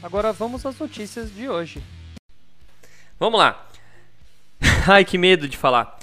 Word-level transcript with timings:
Agora 0.00 0.32
vamos 0.32 0.64
às 0.64 0.78
notícias 0.78 1.34
de 1.34 1.48
hoje. 1.48 1.82
Vamos 3.18 3.40
lá. 3.40 3.68
Ai, 4.86 5.04
que 5.04 5.18
medo 5.18 5.48
de 5.48 5.56
falar. 5.56 5.98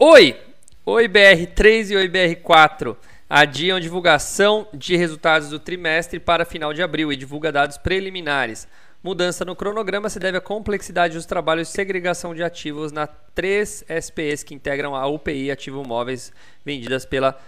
Oi! 0.00 0.36
Oi 0.84 1.08
BR3 1.08 1.90
e 1.90 1.96
Oi 1.96 2.08
BR4 2.08 2.96
adiam 3.30 3.78
divulgação 3.78 4.66
de 4.74 4.96
resultados 4.96 5.48
do 5.48 5.60
trimestre 5.60 6.18
para 6.18 6.44
final 6.44 6.72
de 6.72 6.82
abril 6.82 7.12
e 7.12 7.16
divulga 7.16 7.52
dados 7.52 7.78
preliminares. 7.78 8.66
Mudança 9.00 9.44
no 9.44 9.54
cronograma 9.54 10.08
se 10.08 10.18
deve 10.18 10.38
à 10.38 10.40
complexidade 10.40 11.14
dos 11.14 11.26
trabalhos 11.26 11.68
de 11.68 11.74
segregação 11.74 12.34
de 12.34 12.42
ativos 12.42 12.90
na 12.90 13.06
três 13.06 13.84
SPEs 14.00 14.42
que 14.42 14.54
integram 14.54 14.96
a 14.96 15.06
UPI 15.06 15.52
Ativo 15.52 15.84
Móveis 15.86 16.32
vendidas 16.64 17.06
pela 17.06 17.38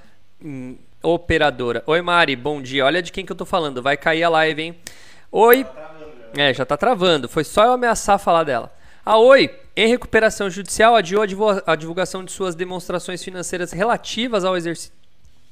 hum, 0.41 0.77
operadora. 1.03 1.83
Oi 1.87 2.01
Mari, 2.03 2.37
bom 2.37 2.63
dia. 2.63 2.85
Olha 2.85 3.03
de 3.03 3.11
quem 3.11 3.27
que 3.27 3.33
eu 3.33 3.37
tô 3.37 3.45
falando. 3.45 3.83
Vai 3.83 3.97
cair 3.97 4.23
a 4.23 4.29
live, 4.29 4.63
hein? 4.63 4.79
Oi. 5.31 5.67
É, 6.37 6.53
já 6.53 6.65
tá 6.65 6.77
travando. 6.77 7.29
Foi 7.29 7.45
só 7.45 7.65
eu 7.65 7.73
ameaçar 7.73 8.19
falar 8.19 8.45
dela. 8.45 8.73
A 9.05 9.17
Oi, 9.17 9.51
em 9.77 9.89
recuperação 9.89 10.51
judicial, 10.51 10.95
adiou 10.95 11.23
a 11.67 11.77
divulgação 11.77 12.23
de 12.25 12.33
suas 12.33 12.55
demonstrações 12.55 13.23
financeiras 13.23 13.73
relativas 13.73 14.45
ao 14.45 14.57
exercício 14.57 14.99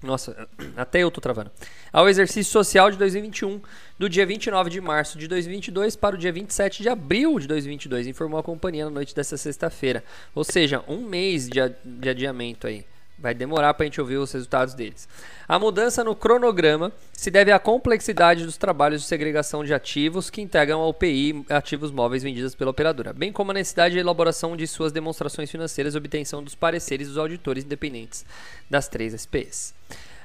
nossa, 0.02 0.48
até 0.76 1.00
eu 1.00 1.10
tô 1.10 1.20
travando. 1.20 1.50
Ao 1.92 2.08
exercício 2.08 2.52
social 2.52 2.90
de 2.90 2.96
2021, 2.96 3.60
do 3.98 4.08
dia 4.08 4.26
29 4.26 4.70
de 4.70 4.80
março 4.80 5.18
de 5.18 5.26
2022 5.26 5.96
para 5.96 6.14
o 6.14 6.18
dia 6.18 6.32
27 6.32 6.82
de 6.82 6.88
abril 6.88 7.38
de 7.38 7.46
2022, 7.46 8.06
informou 8.06 8.38
a 8.38 8.42
companhia 8.42 8.84
na 8.84 8.90
noite 8.90 9.14
desta 9.14 9.36
sexta-feira. 9.36 10.04
Ou 10.34 10.44
seja, 10.44 10.82
um 10.86 11.00
mês 11.00 11.48
de 11.48 12.08
adiamento 12.08 12.66
aí. 12.66 12.84
Vai 13.18 13.32
demorar 13.32 13.72
para 13.74 13.84
a 13.84 13.86
gente 13.86 14.00
ouvir 14.00 14.16
os 14.16 14.30
resultados 14.30 14.74
deles. 14.74 15.08
A 15.48 15.58
mudança 15.58 16.04
no 16.04 16.14
cronograma 16.14 16.92
se 17.12 17.30
deve 17.30 17.50
à 17.50 17.58
complexidade 17.58 18.44
dos 18.44 18.58
trabalhos 18.58 19.00
de 19.00 19.08
segregação 19.08 19.64
de 19.64 19.72
ativos 19.72 20.28
que 20.28 20.42
integram 20.42 20.80
a 20.80 20.88
UPI 20.88 21.46
ativos 21.48 21.90
móveis 21.90 22.22
vendidos 22.22 22.54
pela 22.54 22.70
operadora, 22.70 23.14
bem 23.14 23.32
como 23.32 23.52
a 23.52 23.54
necessidade 23.54 23.94
de 23.94 24.00
elaboração 24.00 24.54
de 24.54 24.66
suas 24.66 24.92
demonstrações 24.92 25.50
financeiras 25.50 25.94
e 25.94 25.98
obtenção 25.98 26.42
dos 26.42 26.54
pareceres 26.54 27.08
dos 27.08 27.16
auditores 27.16 27.64
independentes 27.64 28.24
das 28.68 28.86
três 28.86 29.14
SPs. 29.14 29.74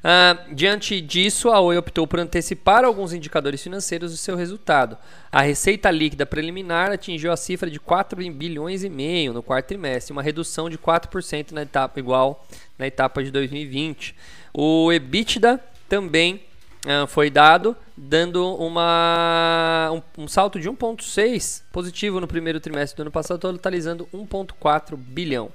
Uh, 0.02 0.56
diante 0.56 1.00
disso, 1.00 1.52
a 1.52 1.60
Oi 1.60 1.78
optou 1.78 2.08
por 2.08 2.20
antecipar 2.20 2.84
alguns 2.84 3.14
indicadores 3.14 3.62
financeiros 3.62 4.12
do 4.12 4.18
seu 4.18 4.36
resultado. 4.36 4.98
A 5.32 5.42
receita 5.42 5.92
líquida 5.92 6.26
preliminar 6.26 6.92
atingiu 6.92 7.32
a 7.32 7.38
cifra 7.38 7.70
de 7.70 7.80
4 7.80 8.18
bilhões 8.32 8.84
e 8.84 8.90
meio 8.90 9.32
no 9.32 9.44
quarto 9.44 9.68
trimestre, 9.68 10.12
uma 10.12 10.24
redução 10.24 10.72
de 10.72 10.78
4% 10.78 11.52
na 11.52 11.62
etapa 11.62 12.00
igual 12.00 12.48
na 12.80 12.88
etapa 12.88 13.24
de 13.24 13.30
2020. 13.30 14.16
O 14.52 14.92
EBITDA 14.92 15.64
também 15.88 16.42
uh, 16.86 17.06
foi 17.06 17.30
dado, 17.30 17.78
dando 17.96 18.56
uma, 18.56 19.92
um, 20.18 20.24
um 20.24 20.28
salto 20.28 20.60
de 20.60 20.68
1,6 20.68 21.62
positivo 21.72 22.20
no 22.20 22.28
primeiro 22.28 22.60
trimestre 22.60 22.98
do 22.98 23.02
ano 23.02 23.12
passado, 23.12 23.40
totalizando 23.40 24.10
1,4 24.12 24.98
bilhão. 24.98 25.52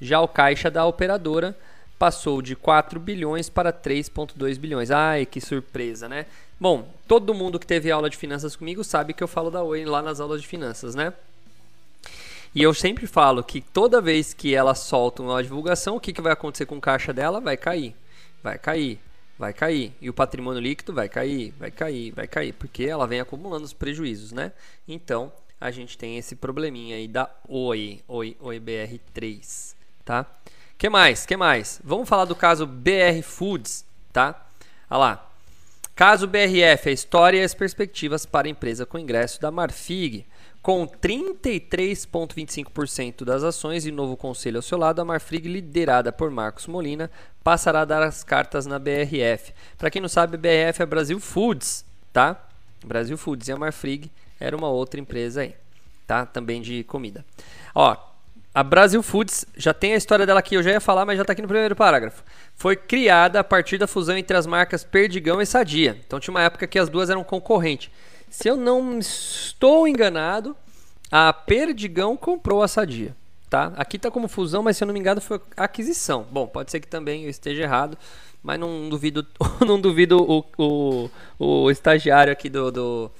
Já 0.00 0.22
o 0.22 0.28
caixa 0.28 0.70
da 0.70 0.86
operadora 0.86 1.54
passou 2.00 2.40
de 2.40 2.56
4 2.56 2.98
bilhões 2.98 3.50
para 3.50 3.70
3,2 3.70 4.58
bilhões. 4.58 4.90
Ai, 4.90 5.26
que 5.26 5.38
surpresa, 5.38 6.08
né? 6.08 6.24
Bom, 6.58 6.88
todo 7.06 7.34
mundo 7.34 7.58
que 7.58 7.66
teve 7.66 7.90
aula 7.90 8.08
de 8.08 8.16
finanças 8.16 8.56
comigo 8.56 8.82
sabe 8.82 9.12
que 9.12 9.22
eu 9.22 9.28
falo 9.28 9.50
da 9.50 9.62
Oi 9.62 9.84
lá 9.84 10.00
nas 10.00 10.18
aulas 10.18 10.40
de 10.40 10.48
finanças, 10.48 10.94
né? 10.94 11.12
E 12.54 12.62
eu 12.62 12.72
sempre 12.72 13.06
falo 13.06 13.44
que 13.44 13.60
toda 13.60 14.00
vez 14.00 14.32
que 14.32 14.54
ela 14.54 14.74
solta 14.74 15.22
uma 15.22 15.42
divulgação, 15.42 15.96
o 15.96 16.00
que, 16.00 16.14
que 16.14 16.22
vai 16.22 16.32
acontecer 16.32 16.64
com 16.64 16.78
o 16.78 16.80
caixa 16.80 17.12
dela? 17.12 17.38
Vai 17.38 17.58
cair, 17.58 17.94
vai 18.42 18.56
cair, 18.56 18.98
vai 19.38 19.52
cair. 19.52 19.92
E 20.00 20.08
o 20.08 20.14
patrimônio 20.14 20.62
líquido 20.62 20.94
vai 20.94 21.08
cair, 21.08 21.52
vai 21.58 21.70
cair, 21.70 22.12
vai 22.12 22.26
cair, 22.26 22.54
porque 22.54 22.84
ela 22.84 23.06
vem 23.06 23.20
acumulando 23.20 23.66
os 23.66 23.74
prejuízos, 23.74 24.32
né? 24.32 24.52
Então, 24.88 25.30
a 25.60 25.70
gente 25.70 25.98
tem 25.98 26.16
esse 26.16 26.34
probleminha 26.34 26.96
aí 26.96 27.06
da 27.06 27.28
Oi, 27.46 28.00
Oi, 28.08 28.38
Oi 28.40 28.58
BR3, 28.58 29.74
tá? 30.02 30.24
Que 30.80 30.88
mais? 30.88 31.24
que 31.26 31.36
mais? 31.36 31.80
Vamos 31.84 32.08
falar 32.08 32.24
do 32.24 32.34
caso 32.34 32.66
BR 32.66 33.20
Foods, 33.22 33.84
tá? 34.10 34.46
Olha 34.88 34.98
lá. 34.98 35.26
Caso 35.94 36.26
BRF, 36.26 36.88
a 36.88 36.92
história 36.92 37.38
e 37.38 37.42
as 37.42 37.52
perspectivas 37.52 38.24
para 38.24 38.48
a 38.48 38.50
empresa 38.50 38.86
com 38.86 38.98
ingresso 38.98 39.38
da 39.42 39.50
Marfig. 39.50 40.24
Com 40.62 40.88
33,25% 40.88 43.26
das 43.26 43.44
ações 43.44 43.84
e 43.84 43.92
novo 43.92 44.16
conselho 44.16 44.56
ao 44.56 44.62
seu 44.62 44.78
lado, 44.78 45.02
a 45.02 45.04
Marfrig, 45.04 45.48
liderada 45.48 46.10
por 46.10 46.30
Marcos 46.30 46.66
Molina, 46.66 47.10
passará 47.44 47.82
a 47.82 47.84
dar 47.84 48.02
as 48.02 48.24
cartas 48.24 48.64
na 48.64 48.78
BRF. 48.78 49.52
Para 49.76 49.90
quem 49.90 50.00
não 50.00 50.08
sabe, 50.08 50.38
BRF 50.38 50.80
é 50.80 50.86
Brasil 50.86 51.20
Foods, 51.20 51.84
tá? 52.10 52.42
Brasil 52.82 53.18
Foods 53.18 53.48
e 53.48 53.52
a 53.52 53.56
Marfrig 53.58 54.10
era 54.40 54.56
uma 54.56 54.70
outra 54.70 54.98
empresa 54.98 55.42
aí, 55.42 55.54
tá? 56.06 56.24
Também 56.24 56.62
de 56.62 56.84
comida. 56.84 57.22
Ó, 57.74 58.08
a 58.52 58.62
Brasil 58.64 59.02
Foods, 59.02 59.46
já 59.56 59.72
tem 59.72 59.94
a 59.94 59.96
história 59.96 60.26
dela 60.26 60.40
aqui, 60.40 60.56
eu 60.56 60.62
já 60.62 60.72
ia 60.72 60.80
falar, 60.80 61.06
mas 61.06 61.16
já 61.16 61.22
está 61.22 61.32
aqui 61.32 61.42
no 61.42 61.48
primeiro 61.48 61.76
parágrafo. 61.76 62.24
Foi 62.56 62.74
criada 62.74 63.38
a 63.38 63.44
partir 63.44 63.78
da 63.78 63.86
fusão 63.86 64.16
entre 64.16 64.36
as 64.36 64.46
marcas 64.46 64.82
Perdigão 64.82 65.40
e 65.40 65.46
Sadia. 65.46 65.96
Então 66.04 66.18
tinha 66.18 66.34
uma 66.34 66.42
época 66.42 66.66
que 66.66 66.78
as 66.78 66.88
duas 66.88 67.10
eram 67.10 67.22
concorrentes. 67.22 67.90
Se 68.28 68.48
eu 68.48 68.56
não 68.56 68.98
estou 68.98 69.86
enganado, 69.86 70.56
a 71.10 71.32
Perdigão 71.32 72.16
comprou 72.16 72.62
a 72.62 72.68
Sadia. 72.68 73.14
Tá? 73.48 73.72
Aqui 73.76 73.96
está 73.96 74.10
como 74.10 74.28
fusão, 74.28 74.62
mas 74.62 74.76
se 74.76 74.84
eu 74.84 74.86
não 74.86 74.94
me 74.94 75.00
engano 75.00 75.20
foi 75.20 75.40
aquisição. 75.56 76.26
Bom, 76.30 76.46
pode 76.46 76.70
ser 76.70 76.80
que 76.80 76.86
também 76.86 77.24
eu 77.24 77.30
esteja 77.30 77.62
errado, 77.62 77.96
mas 78.42 78.58
não 78.58 78.88
duvido, 78.88 79.26
não 79.66 79.80
duvido 79.80 80.22
o, 80.22 80.44
o, 80.56 81.10
o 81.38 81.70
estagiário 81.70 82.32
aqui 82.32 82.48
do, 82.48 82.70
do 82.70 83.10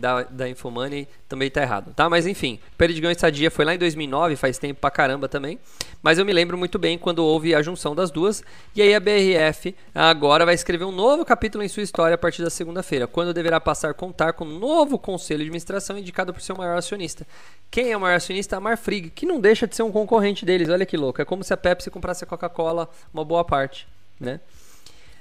da, 0.00 0.22
da 0.22 0.48
Infomoney 0.48 1.06
também 1.28 1.48
está 1.48 1.62
errado, 1.62 1.92
tá? 1.94 2.08
Mas 2.08 2.26
enfim, 2.26 2.58
Perdigão 2.76 3.10
e 3.10 3.14
Sadia 3.14 3.50
foi 3.50 3.64
lá 3.64 3.74
em 3.74 3.78
2009, 3.78 4.34
faz 4.34 4.58
tempo 4.58 4.80
pra 4.80 4.90
caramba 4.90 5.28
também. 5.28 5.58
Mas 6.02 6.18
eu 6.18 6.24
me 6.24 6.32
lembro 6.32 6.56
muito 6.56 6.78
bem 6.78 6.98
quando 6.98 7.24
houve 7.24 7.54
a 7.54 7.62
junção 7.62 7.94
das 7.94 8.10
duas. 8.10 8.42
E 8.74 8.80
aí 8.80 8.94
a 8.94 9.00
BRF 9.00 9.74
agora 9.94 10.44
vai 10.46 10.54
escrever 10.54 10.84
um 10.84 10.92
novo 10.92 11.24
capítulo 11.24 11.62
em 11.62 11.68
sua 11.68 11.82
história 11.82 12.14
a 12.14 12.18
partir 12.18 12.42
da 12.42 12.50
segunda-feira, 12.50 13.06
quando 13.06 13.34
deverá 13.34 13.60
passar 13.60 13.90
a 13.90 13.94
contar 13.94 14.32
com 14.32 14.44
um 14.44 14.58
novo 14.58 14.98
conselho 14.98 15.38
de 15.38 15.44
administração 15.44 15.98
indicado 15.98 16.32
por 16.32 16.40
seu 16.40 16.56
maior 16.56 16.78
acionista. 16.78 17.26
Quem 17.70 17.92
é 17.92 17.96
o 17.96 18.00
maior 18.00 18.16
acionista? 18.16 18.56
A 18.56 18.60
Marfrig, 18.60 19.10
que 19.10 19.26
não 19.26 19.38
deixa 19.40 19.66
de 19.66 19.76
ser 19.76 19.82
um 19.82 19.92
concorrente 19.92 20.44
deles. 20.44 20.68
Olha 20.68 20.86
que 20.86 20.96
louco. 20.96 21.20
É 21.20 21.24
como 21.24 21.44
se 21.44 21.52
a 21.52 21.56
Pepsi 21.56 21.90
comprasse 21.90 22.24
a 22.24 22.26
Coca-Cola 22.26 22.88
uma 23.12 23.24
boa 23.24 23.44
parte, 23.44 23.86
né? 24.18 24.40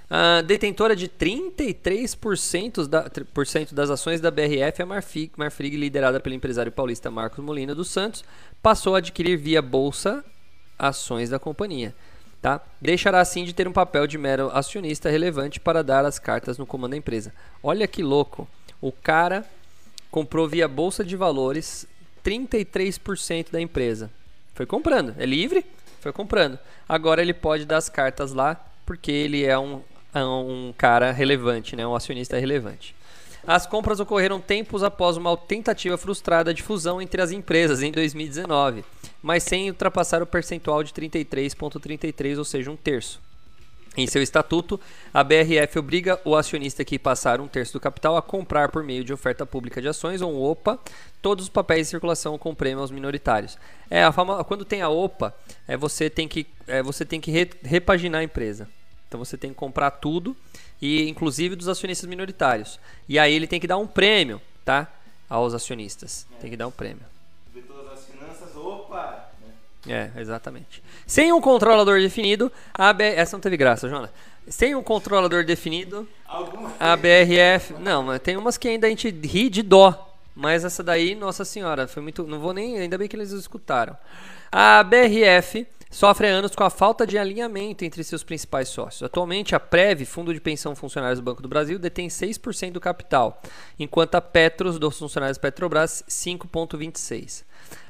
Uh, 0.09 0.41
detentora 0.41 0.95
de 0.95 1.07
33% 1.07 2.87
da, 2.87 3.05
das 3.71 3.89
ações 3.91 4.19
da 4.19 4.31
BRF, 4.31 4.81
a 4.81 4.85
Marfrig, 4.85 5.31
Marfrig, 5.37 5.77
liderada 5.77 6.19
pelo 6.19 6.33
empresário 6.33 6.71
paulista 6.71 7.11
Marcos 7.11 7.45
Molina 7.45 7.75
dos 7.75 7.89
Santos, 7.89 8.23
passou 8.59 8.95
a 8.95 8.97
adquirir 8.97 9.37
via 9.37 9.61
bolsa 9.61 10.25
ações 10.79 11.29
da 11.29 11.37
companhia. 11.37 11.93
Tá? 12.41 12.59
Deixará 12.81 13.19
assim 13.19 13.43
de 13.43 13.53
ter 13.53 13.67
um 13.67 13.71
papel 13.71 14.07
de 14.07 14.17
mero 14.17 14.49
acionista 14.51 15.11
relevante 15.11 15.59
para 15.59 15.83
dar 15.83 16.03
as 16.05 16.17
cartas 16.17 16.57
no 16.57 16.65
comando 16.65 16.91
da 16.91 16.97
empresa. 16.97 17.31
Olha 17.61 17.87
que 17.87 18.01
louco! 18.01 18.47
O 18.81 18.91
cara 18.91 19.45
comprou 20.09 20.47
via 20.47 20.67
bolsa 20.67 21.03
de 21.03 21.15
valores 21.15 21.85
33% 22.25 23.51
da 23.51 23.61
empresa. 23.61 24.09
Foi 24.55 24.65
comprando, 24.65 25.13
é 25.19 25.25
livre? 25.25 25.63
Foi 26.01 26.11
comprando. 26.11 26.57
Agora 26.87 27.21
ele 27.21 27.33
pode 27.33 27.65
dar 27.65 27.77
as 27.77 27.89
cartas 27.89 28.33
lá 28.33 28.55
porque 28.85 29.11
ele 29.11 29.45
é 29.45 29.59
um 29.59 29.83
um 30.15 30.73
cara 30.77 31.11
relevante, 31.11 31.75
né, 31.75 31.85
um 31.85 31.95
acionista 31.95 32.37
relevante. 32.37 32.95
As 33.47 33.65
compras 33.65 33.99
ocorreram 33.99 34.39
tempos 34.39 34.83
após 34.83 35.17
uma 35.17 35.35
tentativa 35.37 35.97
frustrada 35.97 36.53
de 36.53 36.61
fusão 36.61 37.01
entre 37.01 37.21
as 37.21 37.31
empresas 37.31 37.81
em 37.81 37.91
2019, 37.91 38.83
mas 39.21 39.43
sem 39.43 39.69
ultrapassar 39.69 40.21
o 40.21 40.25
percentual 40.25 40.83
de 40.83 40.91
33,33, 40.93 41.55
,33, 41.79 42.37
ou 42.37 42.45
seja, 42.45 42.69
um 42.69 42.75
terço. 42.75 43.19
Em 43.97 44.07
seu 44.07 44.21
estatuto, 44.21 44.79
a 45.13 45.23
BRF 45.23 45.79
obriga 45.79 46.19
o 46.23 46.35
acionista 46.35 46.85
que 46.85 46.99
passar 46.99 47.41
um 47.41 47.47
terço 47.47 47.73
do 47.73 47.79
capital 47.79 48.15
a 48.15 48.21
comprar 48.21 48.69
por 48.69 48.83
meio 48.83 49.03
de 49.03 49.11
oferta 49.11 49.45
pública 49.45 49.81
de 49.81 49.87
ações 49.87 50.21
ou 50.21 50.43
OPA 50.49 50.79
todos 51.21 51.45
os 51.45 51.49
papéis 51.49 51.87
em 51.87 51.89
circulação 51.89 52.37
com 52.37 52.53
prêmio 52.53 52.79
aos 52.79 52.91
minoritários. 52.91 53.57
É 53.89 54.03
a 54.03 54.11
fama, 54.11 54.43
quando 54.43 54.63
tem 54.63 54.81
a 54.81 54.89
OPA, 54.89 55.35
é, 55.67 55.75
você 55.75 56.09
tem 56.09 56.27
que, 56.27 56.45
é, 56.67 56.83
você 56.83 57.03
tem 57.03 57.19
que 57.19 57.31
re, 57.31 57.49
repaginar 57.63 58.21
a 58.21 58.23
empresa. 58.23 58.69
Então 59.09 59.19
você 59.19 59.37
tem 59.37 59.49
que 59.49 59.57
comprar 59.57 59.91
tudo 59.91 60.37
e 60.81 61.09
inclusive 61.09 61.57
dos 61.57 61.67
acionistas 61.67 62.07
minoritários. 62.09 62.79
E 63.09 63.19
aí 63.19 63.33
ele 63.33 63.47
tem 63.47 63.59
que 63.59 63.67
dar 63.67 63.77
um 63.77 63.87
prêmio, 63.87 64.41
tá? 64.63 64.87
aos 65.29 65.53
acionistas. 65.53 66.25
Tem 66.41 66.49
que 66.49 66.57
dar 66.57 66.67
um 66.67 66.71
prêmio. 66.71 67.03
Ver 67.53 67.61
todas 67.61 67.93
as 67.93 68.05
finanças, 68.05 68.55
opa! 68.55 69.29
É, 69.87 70.09
exatamente. 70.17 70.83
Sem 71.05 71.31
um 71.31 71.39
controlador 71.39 71.99
definido, 71.99 72.51
a 72.73 72.91
BR... 72.91 73.03
essa 73.03 73.37
não 73.37 73.41
teve 73.41 73.55
graça, 73.55 73.87
Jonas. 73.87 74.09
Sem 74.47 74.73
um 74.75 74.81
controlador 74.81 75.45
definido, 75.45 76.07
Alguma 76.25 76.73
a 76.79 76.95
BRF, 76.95 77.73
não, 77.79 78.03
mas 78.03 78.19
tem 78.19 78.35
umas 78.35 78.57
que 78.57 78.67
ainda 78.67 78.87
a 78.87 78.89
gente 78.89 79.09
ri 79.09 79.49
de 79.49 79.61
dó. 79.61 80.07
Mas 80.35 80.63
essa 80.63 80.81
daí, 80.81 81.13
nossa 81.13 81.45
senhora, 81.45 81.87
foi 81.87 82.01
muito, 82.01 82.23
não 82.25 82.39
vou 82.39 82.53
nem, 82.53 82.79
ainda 82.79 82.97
bem 82.97 83.07
que 83.07 83.15
eles 83.15 83.31
escutaram. 83.31 83.95
A 84.51 84.83
BRF 84.83 85.67
sofre 85.89 86.27
há 86.27 86.31
anos 86.31 86.55
com 86.55 86.63
a 86.63 86.69
falta 86.69 87.05
de 87.05 87.17
alinhamento 87.17 87.83
entre 87.83 88.03
seus 88.03 88.23
principais 88.23 88.69
sócios. 88.69 89.03
Atualmente, 89.03 89.55
a 89.55 89.59
Prev, 89.59 90.05
Fundo 90.05 90.33
de 90.33 90.39
Pensão 90.39 90.75
Funcionários 90.75 91.19
do 91.19 91.23
Banco 91.23 91.41
do 91.41 91.49
Brasil, 91.49 91.79
detém 91.79 92.07
6% 92.07 92.71
do 92.71 92.79
capital, 92.79 93.41
enquanto 93.77 94.15
a 94.15 94.21
Petros, 94.21 94.77
dos 94.77 94.97
funcionários 94.97 95.37
Petrobras, 95.37 96.03
5,26%. 96.07 97.43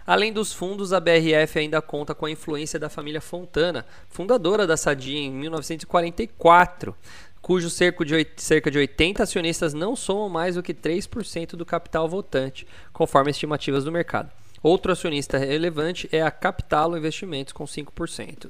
Além 0.07 0.33
dos 0.33 0.51
fundos, 0.51 0.91
a 0.91 0.99
BRF 0.99 1.59
ainda 1.59 1.81
conta 1.83 2.15
com 2.15 2.25
a 2.25 2.31
influência 2.31 2.79
da 2.79 2.89
família 2.89 3.21
Fontana, 3.21 3.85
fundadora 4.09 4.65
da 4.65 4.75
Sadia 4.75 5.19
em 5.19 5.29
1944, 5.31 6.95
cujo 7.41 7.69
cerco 7.69 8.03
de 8.03 8.27
cerca 8.35 8.71
de 8.71 8.79
80 8.79 9.21
acionistas 9.21 9.73
não 9.73 9.95
somam 9.95 10.27
mais 10.27 10.55
do 10.55 10.63
que 10.63 10.73
3% 10.73 11.51
do 11.51 11.65
capital 11.65 12.07
votante, 12.07 12.65
conforme 12.91 13.29
estimativas 13.29 13.83
do 13.83 13.91
mercado. 13.91 14.31
Outro 14.61 14.91
acionista 14.91 15.37
relevante 15.37 16.09
é 16.11 16.21
a 16.21 16.31
Capitalo 16.31 16.97
Investimentos, 16.97 17.53
com 17.53 17.65
5%. 17.65 18.49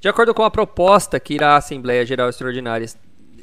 De 0.00 0.08
acordo 0.08 0.34
com 0.34 0.42
a 0.42 0.50
proposta 0.50 1.18
que 1.18 1.34
irá 1.34 1.54
à 1.54 1.56
Assembleia 1.56 2.04
Geral 2.04 2.28
Extraordinária, 2.28 2.86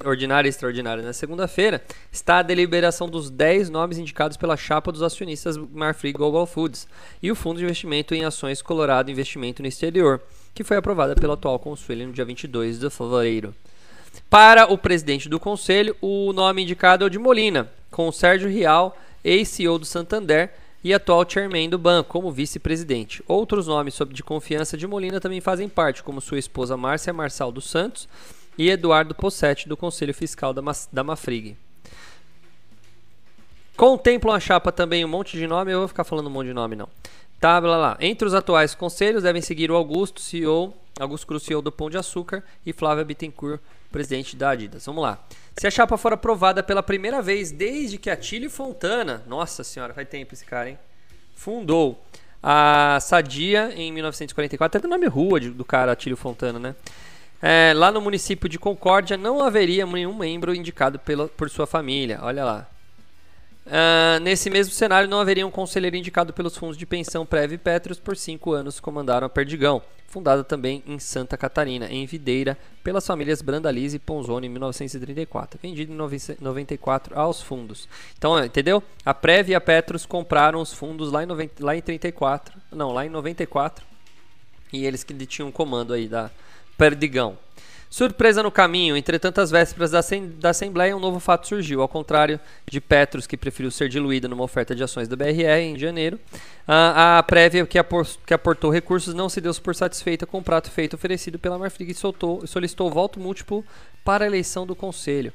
ordinária 0.05 0.47
e 0.47 0.49
extraordinária 0.49 1.03
na 1.03 1.13
segunda-feira, 1.13 1.83
está 2.11 2.39
a 2.39 2.43
deliberação 2.43 3.07
dos 3.07 3.29
10 3.29 3.69
nomes 3.69 3.97
indicados 3.97 4.37
pela 4.37 4.57
chapa 4.57 4.91
dos 4.91 5.01
acionistas 5.01 5.57
Marfrig 5.57 6.13
Global 6.13 6.45
Foods 6.45 6.87
e 7.21 7.31
o 7.31 7.35
Fundo 7.35 7.57
de 7.57 7.63
Investimento 7.63 8.13
em 8.13 8.25
Ações 8.25 8.61
Colorado 8.61 9.11
Investimento 9.11 9.61
no 9.61 9.67
Exterior, 9.67 10.21
que 10.53 10.63
foi 10.63 10.77
aprovada 10.77 11.15
pelo 11.15 11.33
atual 11.33 11.59
conselho 11.59 12.07
no 12.07 12.13
dia 12.13 12.25
22 12.25 12.79
de 12.79 12.89
fevereiro. 12.89 13.55
Para 14.29 14.71
o 14.71 14.77
presidente 14.77 15.27
do 15.27 15.39
conselho, 15.39 15.95
o 16.01 16.31
nome 16.33 16.63
indicado 16.63 17.03
é 17.03 17.07
o 17.07 17.09
de 17.09 17.17
Molina, 17.17 17.69
com 17.89 18.07
o 18.07 18.13
Sérgio 18.13 18.49
Rial, 18.49 18.97
ex-CEO 19.23 19.79
do 19.79 19.85
Santander 19.85 20.51
e 20.83 20.93
atual 20.93 21.25
chairman 21.27 21.69
do 21.69 21.77
banco, 21.77 22.09
como 22.09 22.31
vice-presidente. 22.31 23.23
Outros 23.27 23.67
nomes 23.67 23.93
sob 23.93 24.13
de 24.13 24.21
confiança 24.21 24.75
de 24.75 24.85
Molina 24.85 25.19
também 25.19 25.39
fazem 25.39 25.69
parte, 25.69 26.03
como 26.03 26.19
sua 26.19 26.37
esposa 26.37 26.75
Márcia 26.75 27.13
Marçal 27.13 27.51
dos 27.51 27.69
Santos 27.69 28.07
e 28.57 28.69
Eduardo 28.69 29.15
Possetti, 29.15 29.69
do 29.69 29.77
Conselho 29.77 30.13
Fiscal 30.13 30.53
da, 30.53 30.61
da 30.91 31.03
Mafrig. 31.03 31.55
Contemplam 33.77 34.35
a 34.35 34.39
chapa 34.39 34.71
também 34.71 35.03
um 35.03 35.07
monte 35.07 35.37
de 35.37 35.47
nome, 35.47 35.71
eu 35.71 35.79
vou 35.79 35.87
ficar 35.87 36.03
falando 36.03 36.27
um 36.27 36.29
monte 36.29 36.47
de 36.47 36.53
nome 36.53 36.75
não. 36.75 36.87
Tá, 37.43 37.59
blá. 37.59 37.97
Entre 37.99 38.25
os 38.25 38.33
atuais 38.33 38.73
conselhos 38.73 39.23
devem 39.23 39.41
seguir 39.41 39.69
o 39.69 39.75
Augusto, 39.75 40.21
CEO, 40.21 40.73
Augusto 40.97 41.27
Cruz, 41.27 41.43
CEO 41.43 41.61
do 41.61 41.73
Pão 41.73 41.89
de 41.89 41.97
Açúcar 41.97 42.41
e 42.65 42.71
Flávia 42.71 43.03
Bittencourt, 43.03 43.59
presidente 43.91 44.37
da 44.37 44.51
Adidas. 44.51 44.85
Vamos 44.85 45.03
lá. 45.03 45.21
Se 45.57 45.67
a 45.67 45.69
chapa 45.69 45.97
for 45.97 46.13
aprovada 46.13 46.63
pela 46.63 46.81
primeira 46.81 47.21
vez 47.21 47.51
desde 47.51 47.97
que 47.97 48.09
Atílio 48.09 48.49
Fontana, 48.49 49.23
nossa 49.27 49.61
senhora, 49.61 49.93
faz 49.93 50.07
tempo 50.07 50.33
esse 50.33 50.45
cara, 50.45 50.69
hein? 50.69 50.79
Fundou 51.35 52.01
a 52.41 52.97
Sadia 53.01 53.73
em 53.75 53.91
1944, 53.91 54.77
até 54.77 54.87
o 54.87 54.89
nome 54.89 55.05
rua 55.07 55.41
do 55.41 55.65
cara 55.65 55.91
Atílio 55.91 56.15
Fontana, 56.15 56.57
né? 56.57 56.75
É, 57.41 57.73
lá 57.75 57.91
no 57.91 57.99
município 57.99 58.47
de 58.47 58.57
Concórdia 58.57 59.17
não 59.17 59.43
haveria 59.43 59.85
nenhum 59.85 60.17
membro 60.17 60.55
indicado 60.55 60.97
pela, 60.97 61.27
por 61.27 61.49
sua 61.49 61.67
família. 61.67 62.19
Olha 62.21 62.45
lá. 62.45 62.72
Ah, 63.65 64.19
nesse 64.21 64.49
mesmo 64.49 64.73
cenário, 64.73 65.09
não 65.09 65.19
haveria 65.19 65.47
um 65.47 65.51
conselheiro 65.51 65.95
indicado 65.95 66.33
pelos 66.33 66.57
fundos 66.57 66.77
de 66.77 66.85
pensão 66.85 67.25
Prev 67.25 67.53
e 67.53 67.57
Petros 67.57 67.99
por 67.99 68.17
cinco 68.17 68.51
anos 68.51 68.79
comandaram 68.79 69.25
a 69.25 69.29
Perdigão, 69.29 69.81
fundada 70.07 70.43
também 70.43 70.83
em 70.85 70.99
Santa 70.99 71.37
Catarina, 71.37 71.87
em 71.87 72.05
Videira, 72.05 72.57
pelas 72.83 73.07
famílias 73.07 73.41
Brandalize 73.41 73.95
e 73.95 73.99
Ponzoni 73.99 74.47
em 74.47 74.49
1934, 74.49 75.59
vendido 75.61 75.93
em 75.93 75.97
94 76.41 77.17
aos 77.17 77.41
fundos. 77.41 77.87
Então, 78.17 78.43
entendeu? 78.43 78.83
A 79.05 79.13
Prev 79.13 79.49
e 79.49 79.55
a 79.55 79.61
Petros 79.61 80.05
compraram 80.05 80.59
os 80.59 80.73
fundos 80.73 81.11
lá 81.11 81.23
em, 81.23 81.25
90, 81.25 81.63
lá 81.63 81.75
em 81.75 81.81
34, 81.81 82.53
não, 82.71 82.91
lá 82.91 83.05
em 83.05 83.09
94, 83.09 83.85
e 84.73 84.85
eles 84.85 85.03
que 85.03 85.13
tinham 85.25 85.49
o 85.49 85.51
comando 85.53 85.93
aí 85.93 86.07
da 86.07 86.29
Perdigão. 86.77 87.37
Surpresa 87.93 88.41
no 88.41 88.49
caminho, 88.49 88.97
entretanto, 88.97 89.39
às 89.39 89.51
vésperas 89.51 89.91
da, 89.91 89.99
da 90.39 90.49
Assembleia, 90.49 90.97
um 90.97 90.99
novo 90.99 91.19
fato 91.19 91.47
surgiu. 91.47 91.79
Ao 91.79 91.87
contrário 91.87 92.39
de 92.67 92.81
Petros, 92.81 93.27
que 93.27 93.37
preferiu 93.37 93.69
ser 93.69 93.87
diluída 93.87 94.27
numa 94.27 94.43
oferta 94.43 94.73
de 94.73 94.83
ações 94.83 95.07
da 95.07 95.15
BRR 95.15 95.59
em 95.61 95.77
janeiro, 95.77 96.19
a, 96.67 97.19
a 97.19 97.21
prévia 97.21 97.63
que, 97.67 97.77
apor- 97.77 98.07
que 98.25 98.33
aportou 98.33 98.71
recursos 98.71 99.13
não 99.13 99.29
se 99.29 99.39
deu 99.39 99.53
por 99.61 99.75
satisfeita 99.75 100.25
com 100.25 100.39
o 100.39 100.43
prato 100.43 100.71
feito 100.71 100.95
oferecido 100.95 101.37
pela 101.37 101.59
Marfrig 101.59 101.91
e 101.91 101.93
soltou- 101.93 102.47
solicitou 102.47 102.89
voto 102.89 103.19
múltiplo 103.19 103.63
para 104.03 104.23
a 104.23 104.27
eleição 104.27 104.65
do 104.65 104.75
Conselho. 104.75 105.31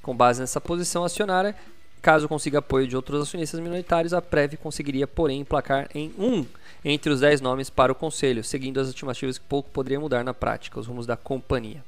Com 0.00 0.16
base 0.16 0.40
nessa 0.40 0.62
posição 0.62 1.04
acionária, 1.04 1.54
caso 2.00 2.26
consiga 2.26 2.60
apoio 2.60 2.86
de 2.86 2.96
outros 2.96 3.20
acionistas 3.20 3.60
minoritários, 3.60 4.14
a 4.14 4.22
Prev 4.22 4.54
conseguiria, 4.56 5.06
porém, 5.06 5.40
emplacar 5.40 5.86
em 5.94 6.10
um 6.18 6.46
entre 6.82 7.12
os 7.12 7.20
10 7.20 7.42
nomes 7.42 7.68
para 7.68 7.92
o 7.92 7.94
Conselho, 7.94 8.42
seguindo 8.42 8.80
as 8.80 8.88
estimativas 8.88 9.36
que 9.36 9.44
pouco 9.44 9.68
poderia 9.70 10.00
mudar 10.00 10.24
na 10.24 10.32
prática, 10.32 10.80
os 10.80 10.86
rumos 10.86 11.04
da 11.04 11.14
companhia. 11.14 11.84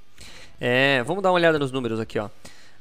É, 0.61 1.03
vamos 1.05 1.23
dar 1.23 1.31
uma 1.31 1.37
olhada 1.37 1.59
nos 1.59 1.73
números 1.73 1.99
aqui, 2.01 2.19
ó. 2.19 2.29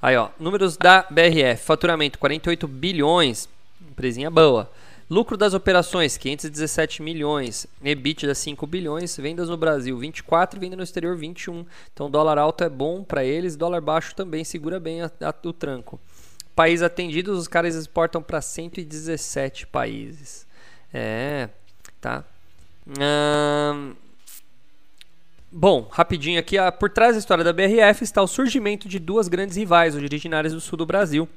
Aí, 0.02 0.16
ó, 0.16 0.30
números 0.40 0.78
da 0.78 1.06
BRF, 1.10 1.64
faturamento 1.64 2.20
48 2.20 2.68
bilhões, 2.68 3.50
empresinha 3.82 4.30
boa. 4.32 4.70
Lucro 5.10 5.36
das 5.36 5.54
operações 5.56 6.18
517 6.18 7.02
milhões, 7.02 7.66
EBITDA 7.84 8.36
5 8.36 8.68
bilhões, 8.68 9.18
vendas 9.18 9.50
no 9.50 9.58
Brasil 9.58 9.98
24, 9.98 10.60
venda 10.60 10.76
no 10.76 10.84
exterior 10.84 11.18
21. 11.18 11.66
Então 11.92 12.12
dólar 12.12 12.38
alto 12.38 12.64
é 12.64 12.70
bom 12.70 13.04
para 13.04 13.24
eles, 13.26 13.56
dólar 13.56 13.82
baixo 13.82 14.14
também 14.14 14.44
segura 14.44 14.80
bem 14.80 15.02
a- 15.02 15.12
a- 15.22 15.34
o 15.44 15.52
tranco. 15.52 16.00
Países 16.56 16.84
atendidos, 16.84 17.40
os 17.40 17.48
caras 17.48 17.74
exportam 17.74 18.22
para 18.22 18.40
117 18.40 19.66
países. 19.66 20.46
É, 20.94 21.50
tá. 22.00 22.24
Ahn, 23.00 23.94
Bom, 25.52 25.88
rapidinho 25.90 26.40
aqui, 26.40 26.58
por 26.80 26.92
trás 26.92 27.14
da 27.14 27.20
história 27.20 27.44
da 27.44 27.52
BRF 27.52 28.04
está 28.04 28.22
o 28.22 28.28
surgimento 28.28 28.88
de 28.88 29.00
duas 29.00 29.28
grandes 29.28 29.58
rivais, 29.58 29.96
originárias 29.96 30.54
do 30.54 30.62
sul 30.62 30.78
do 30.78 30.86
Brasil. 30.86 31.28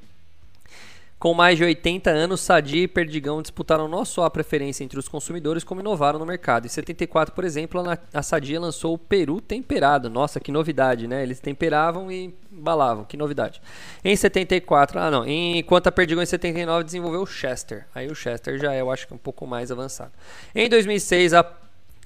Com 1.17 1.33
mais 1.33 1.57
de 1.57 1.63
80 1.63 2.11
anos, 2.11 2.41
Sadia 2.41 2.83
e 2.83 2.87
Perdigão 2.87 3.41
disputaram 3.41 3.87
não 3.87 4.03
só 4.05 4.25
a 4.25 4.29
preferência 4.29 4.83
entre 4.83 4.99
os 4.99 5.07
consumidores, 5.07 5.63
como 5.63 5.79
inovaram 5.79 6.19
no 6.19 6.25
mercado. 6.25 6.65
Em 6.65 6.69
74, 6.69 7.33
por 7.33 7.43
exemplo, 7.43 7.81
a, 8.13 8.21
Sadia 8.21 8.59
lançou 8.59 8.93
o 8.93 8.97
Peru 8.97 9.41
temperado. 9.41 10.09
Nossa, 10.09 10.39
que 10.39 10.51
novidade, 10.51 11.07
né? 11.07 11.23
Eles 11.23 11.39
temperavam 11.39 12.11
e 12.11 12.35
embalavam, 12.51 13.05
que 13.05 13.17
novidade. 13.17 13.61
Em 14.03 14.15
74, 14.15 14.99
ah 14.99 15.09
não, 15.09 15.25
enquanto 15.25 15.87
a 15.87 15.91
Perdigão 15.91 16.21
em 16.21 16.25
79 16.27 16.83
desenvolveu 16.83 17.21
o 17.21 17.25
Chester. 17.25 17.87
Aí 17.95 18.11
o 18.11 18.15
Chester 18.15 18.59
já 18.59 18.73
é, 18.73 18.81
eu 18.81 18.91
acho 18.91 19.07
que 19.07 19.13
um 19.13 19.17
pouco 19.17 19.47
mais 19.47 19.71
avançado. 19.71 20.11
Em 20.53 20.69
2006, 20.69 21.33
a 21.33 21.43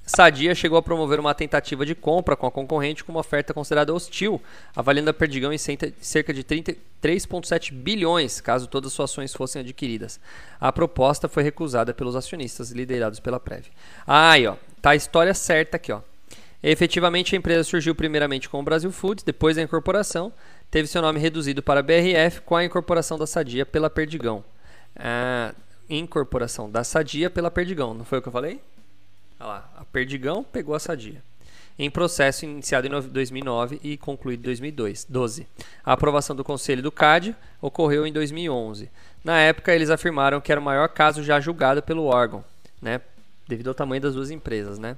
Sadia 0.08 0.54
chegou 0.54 0.78
a 0.78 0.82
promover 0.82 1.20
uma 1.20 1.34
tentativa 1.34 1.84
de 1.84 1.94
compra 1.94 2.34
com 2.34 2.46
a 2.46 2.50
concorrente 2.50 3.04
com 3.04 3.12
uma 3.12 3.20
oferta 3.20 3.52
considerada 3.52 3.92
hostil, 3.92 4.40
avaliando 4.74 5.10
a 5.10 5.14
Perdigão 5.14 5.52
em 5.52 5.58
cerca 5.58 6.32
de 6.32 6.42
33,7 6.42 7.72
bilhões, 7.72 8.40
caso 8.40 8.66
todas 8.66 8.90
suas 8.92 9.10
ações 9.10 9.34
fossem 9.34 9.60
adquiridas. 9.60 10.18
A 10.58 10.72
proposta 10.72 11.28
foi 11.28 11.42
recusada 11.42 11.92
pelos 11.92 12.16
acionistas 12.16 12.70
liderados 12.70 13.20
pela 13.20 13.38
Prev. 13.38 13.66
Aí, 14.06 14.46
ó, 14.46 14.56
tá 14.80 14.90
a 14.90 14.96
história 14.96 15.34
certa 15.34 15.76
aqui, 15.76 15.92
ó. 15.92 16.00
Efetivamente, 16.62 17.34
a 17.34 17.38
empresa 17.38 17.62
surgiu 17.62 17.94
primeiramente 17.94 18.48
com 18.48 18.58
o 18.60 18.62
Brasil 18.62 18.90
Foods, 18.90 19.22
depois 19.22 19.56
da 19.56 19.62
incorporação, 19.62 20.32
teve 20.70 20.88
seu 20.88 21.02
nome 21.02 21.20
reduzido 21.20 21.62
para 21.62 21.82
BRF 21.82 22.40
com 22.40 22.56
a 22.56 22.64
incorporação 22.64 23.18
da 23.18 23.26
Sadia 23.26 23.66
pela 23.66 23.90
Perdigão. 23.90 24.42
Ah, 24.96 25.54
incorporação 25.88 26.70
da 26.70 26.82
Sadia 26.82 27.28
pela 27.28 27.50
Perdigão, 27.50 27.92
não 27.92 28.04
foi 28.04 28.18
o 28.18 28.22
que 28.22 28.28
eu 28.28 28.32
falei? 28.32 28.60
Olha 29.40 29.48
lá, 29.48 29.70
a 29.78 29.84
Perdigão 29.84 30.42
pegou 30.42 30.74
a 30.74 30.78
Sadia. 30.80 31.22
Em 31.78 31.88
processo 31.88 32.44
iniciado 32.44 32.86
em 32.88 32.90
no- 32.90 33.00
2009 33.02 33.78
e 33.84 33.96
concluído 33.96 34.40
em 34.40 34.42
2012. 34.44 35.46
A 35.84 35.92
aprovação 35.92 36.34
do 36.34 36.42
Conselho 36.42 36.82
do 36.82 36.90
CAD 36.90 37.36
ocorreu 37.60 38.04
em 38.06 38.12
2011. 38.12 38.90
Na 39.22 39.38
época, 39.38 39.72
eles 39.72 39.88
afirmaram 39.90 40.40
que 40.40 40.50
era 40.50 40.60
o 40.60 40.64
maior 40.64 40.88
caso 40.88 41.22
já 41.22 41.38
julgado 41.38 41.80
pelo 41.82 42.04
órgão, 42.04 42.44
né? 42.82 43.00
devido 43.46 43.68
ao 43.68 43.74
tamanho 43.74 44.02
das 44.02 44.14
duas 44.14 44.30
empresas. 44.30 44.78
Né? 44.78 44.96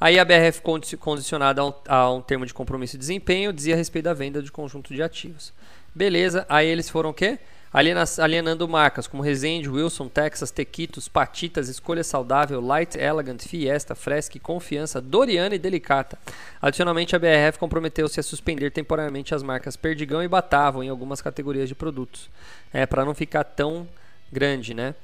Aí 0.00 0.18
a 0.18 0.24
BRF, 0.24 0.62
condi- 0.62 0.96
condicionada 0.96 1.60
a 1.60 1.66
um, 1.66 1.74
a 1.88 2.10
um 2.12 2.22
termo 2.22 2.46
de 2.46 2.54
compromisso 2.54 2.92
de 2.92 2.98
desempenho, 3.00 3.52
dizia 3.52 3.74
a 3.74 3.76
respeito 3.76 4.04
da 4.04 4.14
venda 4.14 4.40
de 4.42 4.50
conjunto 4.52 4.94
de 4.94 5.02
ativos. 5.02 5.52
Beleza, 5.94 6.46
aí 6.48 6.68
eles 6.68 6.88
foram 6.88 7.10
o 7.10 7.14
quê? 7.14 7.38
Aliena- 7.72 8.04
alienando 8.18 8.68
marcas 8.68 9.06
como 9.06 9.22
Resende, 9.22 9.68
Wilson, 9.68 10.08
Texas, 10.08 10.50
Tequitos, 10.50 11.08
Patitas, 11.08 11.68
Escolha 11.68 12.04
Saudável, 12.04 12.60
Light, 12.60 12.98
Elegant, 12.98 13.40
Fiesta, 13.40 13.94
Fresque, 13.94 14.38
Confiança, 14.38 15.00
Doriana 15.00 15.54
e 15.54 15.58
Delicata. 15.58 16.18
Adicionalmente, 16.60 17.16
a 17.16 17.18
BRF 17.18 17.58
comprometeu-se 17.58 18.20
a 18.20 18.22
suspender 18.22 18.70
temporariamente 18.70 19.34
as 19.34 19.42
marcas 19.42 19.74
Perdigão 19.74 20.22
e 20.22 20.28
Batavo 20.28 20.82
em 20.82 20.90
algumas 20.90 21.22
categorias 21.22 21.66
de 21.66 21.74
produtos, 21.74 22.28
é, 22.72 22.84
para 22.84 23.06
não 23.06 23.14
ficar 23.14 23.44
tão 23.44 23.88
grande, 24.30 24.74
né? 24.74 24.94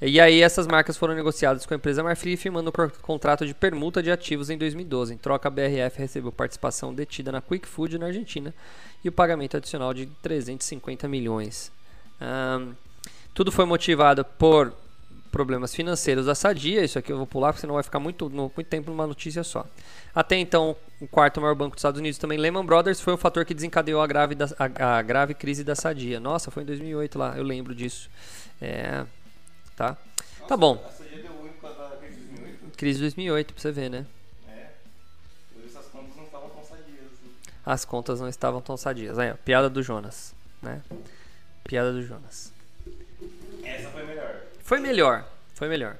E 0.00 0.20
aí 0.20 0.42
essas 0.42 0.66
marcas 0.66 0.96
foram 0.96 1.14
negociadas 1.14 1.64
com 1.64 1.72
a 1.72 1.76
empresa 1.76 2.02
Marfrig, 2.02 2.36
firmando 2.36 2.70
um 2.70 2.88
contrato 3.00 3.46
de 3.46 3.54
permuta 3.54 4.02
de 4.02 4.10
ativos 4.10 4.50
em 4.50 4.58
2012. 4.58 5.14
Em 5.14 5.16
troca, 5.16 5.48
a 5.48 5.50
BRF 5.50 5.98
recebeu 5.98 6.30
participação 6.30 6.94
detida 6.94 7.32
na 7.32 7.40
Quick 7.40 7.66
Food 7.66 7.98
na 7.98 8.06
Argentina 8.06 8.54
e 9.02 9.08
o 9.08 9.12
pagamento 9.12 9.56
adicional 9.56 9.94
de 9.94 10.04
350 10.20 11.08
milhões. 11.08 11.72
Um, 12.20 12.74
tudo 13.34 13.52
foi 13.52 13.64
motivado 13.64 14.24
por 14.24 14.72
problemas 15.36 15.74
financeiros 15.74 16.24
da 16.24 16.34
Sadia. 16.34 16.82
Isso 16.82 16.98
aqui 16.98 17.12
eu 17.12 17.18
vou 17.18 17.26
pular 17.26 17.52
porque 17.52 17.60
senão 17.60 17.74
vai 17.74 17.82
ficar 17.82 18.00
muito, 18.00 18.30
muito 18.30 18.64
tempo 18.64 18.90
numa 18.90 19.06
notícia 19.06 19.44
só. 19.44 19.66
Até 20.14 20.36
então, 20.36 20.74
o 20.98 21.06
quarto 21.06 21.42
maior 21.42 21.54
banco 21.54 21.76
dos 21.76 21.80
Estados 21.80 22.00
Unidos, 22.00 22.18
também 22.18 22.38
Lehman 22.38 22.64
Brothers, 22.64 23.02
foi 23.02 23.12
o 23.12 23.18
fator 23.18 23.44
que 23.44 23.52
desencadeou 23.52 24.00
a 24.00 24.06
grave, 24.06 24.34
da, 24.34 24.46
a, 24.58 24.96
a 24.96 25.02
grave 25.02 25.34
crise 25.34 25.62
da 25.62 25.74
Sadia. 25.74 26.18
Nossa, 26.18 26.50
foi 26.50 26.62
em 26.62 26.66
2008 26.66 27.18
lá, 27.18 27.36
eu 27.36 27.44
lembro 27.44 27.74
disso. 27.74 28.08
É, 28.62 29.04
tá? 29.76 29.88
Nossa, 29.88 30.48
tá 30.48 30.56
bom. 30.56 30.82
A 30.88 30.90
Sadia 30.90 31.22
deu 31.22 31.32
ruim 31.32 31.50
por 31.50 31.68
causa 31.68 31.90
da 31.90 31.96
crise 31.96 32.20
de 32.20 32.26
2008? 32.28 32.76
Crise 32.78 32.94
de 32.94 33.02
2008, 33.02 33.52
pra 33.52 33.60
você 33.60 33.72
ver, 33.72 33.90
né? 33.90 34.06
É. 34.48 34.68
Contas 35.92 36.16
não 36.16 36.24
estavam 36.24 36.48
tão 36.48 36.64
sadias. 36.64 37.04
Assim. 37.12 37.30
As 37.66 37.84
contas 37.84 38.20
não 38.22 38.28
estavam 38.28 38.60
tão 38.62 38.76
sadias. 38.78 39.18
Aí, 39.18 39.30
ó, 39.30 39.34
piada 39.34 39.68
do 39.68 39.82
Jonas, 39.82 40.34
né? 40.62 40.80
Piada 41.66 41.92
do 41.92 42.02
Jonas. 42.02 42.52
Essa 43.62 43.88
foi 43.90 44.04
melhor. 44.04 44.42
Foi 44.62 44.80
melhor, 44.80 45.32
foi 45.54 45.68
melhor. 45.68 45.96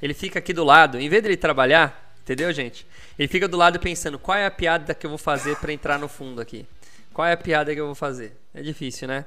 Ele 0.00 0.14
fica 0.14 0.38
aqui 0.38 0.52
do 0.52 0.64
lado, 0.64 0.98
em 0.98 1.08
vez 1.08 1.22
dele 1.22 1.36
trabalhar, 1.36 2.14
entendeu, 2.22 2.52
gente? 2.52 2.86
Ele 3.18 3.28
fica 3.28 3.46
do 3.46 3.56
lado 3.56 3.78
pensando 3.78 4.18
qual 4.18 4.36
é 4.36 4.46
a 4.46 4.50
piada 4.50 4.94
que 4.94 5.04
eu 5.04 5.10
vou 5.10 5.18
fazer 5.18 5.56
para 5.56 5.72
entrar 5.72 5.98
no 5.98 6.08
fundo 6.08 6.40
aqui. 6.40 6.66
Qual 7.12 7.26
é 7.26 7.32
a 7.32 7.36
piada 7.36 7.74
que 7.74 7.80
eu 7.80 7.86
vou 7.86 7.94
fazer? 7.94 8.36
É 8.54 8.62
difícil, 8.62 9.06
né? 9.06 9.26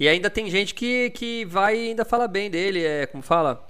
E 0.00 0.08
ainda 0.08 0.30
tem 0.30 0.48
gente 0.50 0.74
que, 0.74 1.10
que 1.10 1.44
vai 1.44 1.76
e 1.76 1.88
ainda 1.88 2.04
fala 2.04 2.26
bem 2.26 2.50
dele, 2.50 2.82
é 2.82 3.06
como 3.06 3.22
fala? 3.22 3.66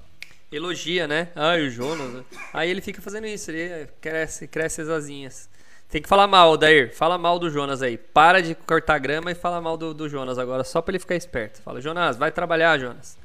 Elogia, 0.50 1.06
né? 1.08 1.28
Ah, 1.34 1.56
o 1.56 1.68
Jonas. 1.68 2.24
Aí 2.52 2.70
ele 2.70 2.80
fica 2.80 3.02
fazendo 3.02 3.26
isso, 3.26 3.50
ele 3.50 3.88
cresce, 4.00 4.46
cresce 4.46 4.80
as 4.80 4.88
asinhas. 4.88 5.48
Tem 5.90 6.02
que 6.02 6.08
falar 6.08 6.26
mal, 6.26 6.56
Dair. 6.56 6.94
Fala 6.94 7.16
mal 7.16 7.38
do 7.38 7.48
Jonas 7.48 7.80
aí. 7.80 7.96
Para 7.96 8.42
de 8.42 8.54
cortar 8.54 8.98
grama 8.98 9.30
e 9.30 9.34
fala 9.34 9.58
mal 9.60 9.76
do, 9.76 9.94
do 9.94 10.06
Jonas 10.06 10.38
agora, 10.38 10.62
só 10.62 10.82
pra 10.82 10.92
ele 10.92 10.98
ficar 10.98 11.16
esperto. 11.16 11.62
Fala, 11.62 11.80
Jonas, 11.80 12.16
vai 12.16 12.30
trabalhar, 12.30 12.78
Jonas. 12.78 13.16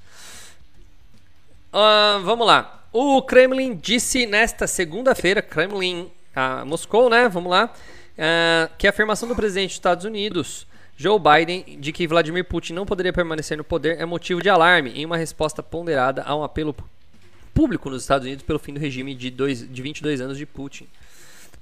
Uh, 1.74 2.24
vamos 2.24 2.48
lá. 2.48 2.86
O 2.94 3.22
Kremlin 3.22 3.76
disse 3.76 4.26
nesta 4.26 4.66
segunda-feira, 4.66 5.42
Kremlin, 5.42 6.10
uh, 6.36 6.66
Moscou, 6.66 7.10
né? 7.10 7.28
Vamos 7.28 7.52
lá. 7.52 7.74
Uh, 8.14 8.72
que 8.78 8.88
a 8.88 8.92
afirmação 8.92 9.28
do 9.28 9.36
presidente 9.36 9.70
dos 9.70 9.76
Estados 9.76 10.06
Unidos, 10.06 10.66
Joe 10.96 11.20
Biden, 11.20 11.80
de 11.82 11.92
que 11.92 12.08
Vladimir 12.08 12.46
Putin 12.46 12.74
não 12.74 12.86
poderia 12.86 13.12
permanecer 13.12 13.58
no 13.58 13.64
poder 13.64 14.00
é 14.00 14.06
motivo 14.06 14.42
de 14.42 14.50
alarme 14.50 14.92
em 14.92 15.06
uma 15.06 15.18
resposta 15.18 15.62
ponderada 15.62 16.24
a 16.24 16.34
um 16.34 16.44
apelo 16.44 16.74
público 17.54 17.90
nos 17.90 18.04
Estados 18.04 18.26
Unidos 18.26 18.46
pelo 18.46 18.60
fim 18.60 18.74
do 18.74 18.80
regime 18.80 19.14
de, 19.14 19.30
dois, 19.30 19.68
de 19.68 19.82
22 19.82 20.22
anos 20.22 20.38
de 20.38 20.46
Putin. 20.46 20.88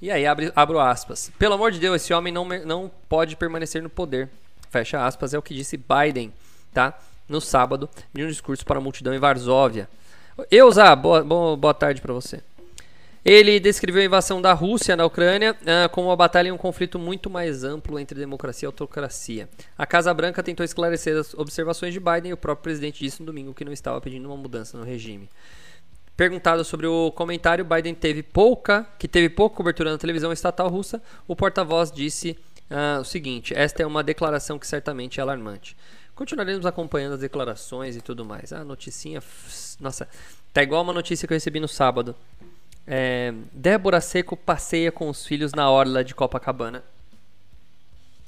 E 0.02 0.10
aí, 0.10 0.26
abre, 0.26 0.52
abro 0.56 0.80
aspas. 0.80 1.30
Pelo 1.38 1.54
amor 1.54 1.70
de 1.70 1.78
Deus, 1.78 2.02
esse 2.02 2.12
homem 2.12 2.32
não, 2.32 2.44
não 2.44 2.90
pode 3.08 3.36
permanecer 3.36 3.80
no 3.80 3.88
poder. 3.88 4.28
Fecha 4.68 5.06
aspas, 5.06 5.32
é 5.32 5.38
o 5.38 5.42
que 5.42 5.54
disse 5.54 5.76
Biden, 5.76 6.32
tá? 6.74 6.98
No 7.28 7.40
sábado, 7.40 7.88
em 8.12 8.24
um 8.24 8.26
discurso 8.26 8.66
para 8.66 8.78
a 8.78 8.80
multidão 8.80 9.14
em 9.14 9.20
Varsóvia. 9.20 9.88
Eusa, 10.50 10.96
boa, 10.96 11.22
boa, 11.22 11.72
tarde 11.72 12.00
para 12.00 12.12
você. 12.12 12.42
Ele 13.24 13.60
descreveu 13.60 14.02
a 14.02 14.04
invasão 14.04 14.42
da 14.42 14.52
Rússia 14.52 14.96
na 14.96 15.06
Ucrânia 15.06 15.52
uh, 15.52 15.88
como 15.90 16.08
uma 16.08 16.16
batalha 16.16 16.48
em 16.48 16.52
um 16.52 16.58
conflito 16.58 16.98
muito 16.98 17.30
mais 17.30 17.62
amplo 17.62 17.96
entre 17.96 18.18
democracia 18.18 18.66
e 18.66 18.68
autocracia. 18.68 19.48
A 19.78 19.86
Casa 19.86 20.12
Branca 20.12 20.42
tentou 20.42 20.64
esclarecer 20.64 21.16
as 21.16 21.32
observações 21.34 21.94
de 21.94 22.00
Biden 22.00 22.30
e 22.30 22.32
o 22.32 22.36
próprio 22.36 22.64
presidente 22.64 22.98
disse 22.98 23.20
no 23.20 23.26
domingo 23.26 23.54
que 23.54 23.64
não 23.64 23.72
estava 23.72 24.00
pedindo 24.00 24.26
uma 24.26 24.36
mudança 24.36 24.76
no 24.76 24.82
regime. 24.82 25.28
Perguntado 26.16 26.64
sobre 26.64 26.86
o 26.86 27.10
comentário, 27.10 27.64
Biden 27.64 27.94
teve 27.94 28.22
pouca, 28.22 28.86
que 28.98 29.08
teve 29.08 29.28
pouca 29.28 29.56
cobertura 29.56 29.90
na 29.90 29.98
televisão 29.98 30.32
estatal 30.32 30.68
russa, 30.68 31.02
o 31.26 31.34
porta-voz 31.34 31.90
disse 31.90 32.38
uh, 32.70 33.00
o 33.00 33.04
seguinte: 33.04 33.54
esta 33.54 33.82
é 33.82 33.86
uma 33.86 34.02
declaração 34.02 34.58
que 34.58 34.66
certamente 34.66 35.20
é 35.20 35.22
alarmante. 35.22 35.76
Continuaremos 36.14 36.66
acompanhando 36.66 37.14
as 37.14 37.20
declarações 37.20 37.96
e 37.96 38.02
tudo 38.02 38.24
mais. 38.24 38.52
Ah, 38.52 38.62
noticinha. 38.62 39.22
Nossa, 39.80 40.06
tá 40.52 40.62
igual 40.62 40.82
uma 40.82 40.92
notícia 40.92 41.26
que 41.26 41.32
eu 41.32 41.36
recebi 41.36 41.58
no 41.58 41.68
sábado. 41.68 42.14
É, 42.86 43.32
Débora 43.52 44.00
Seco 44.00 44.36
passeia 44.36 44.92
com 44.92 45.08
os 45.08 45.24
filhos 45.24 45.52
na 45.52 45.70
orla 45.70 46.04
de 46.04 46.14
Copacabana. 46.14 46.84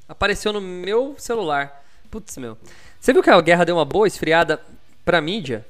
Apareceu 0.08 0.52
no 0.52 0.60
meu 0.60 1.14
celular. 1.18 1.84
Putz, 2.10 2.36
meu. 2.38 2.56
Você 2.98 3.12
viu 3.12 3.22
que 3.22 3.30
a 3.30 3.40
guerra 3.40 3.64
deu 3.64 3.76
uma 3.76 3.84
boa 3.84 4.06
esfriada 4.06 4.60
pra 5.04 5.20
mídia? 5.20 5.66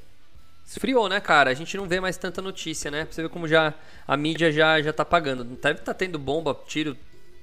Esfriou, 0.66 1.08
né, 1.08 1.20
cara? 1.20 1.50
A 1.50 1.54
gente 1.54 1.76
não 1.76 1.86
vê 1.86 2.00
mais 2.00 2.16
tanta 2.16 2.40
notícia, 2.40 2.90
né? 2.90 3.04
Pra 3.04 3.12
você 3.12 3.22
ver 3.22 3.28
como 3.28 3.46
já 3.46 3.74
a 4.06 4.16
mídia 4.16 4.50
já, 4.50 4.80
já 4.80 4.92
tá 4.92 5.04
pagando. 5.04 5.44
Deve 5.44 5.80
tá 5.80 5.92
tendo 5.92 6.18
bomba, 6.18 6.58
tiro 6.66 6.96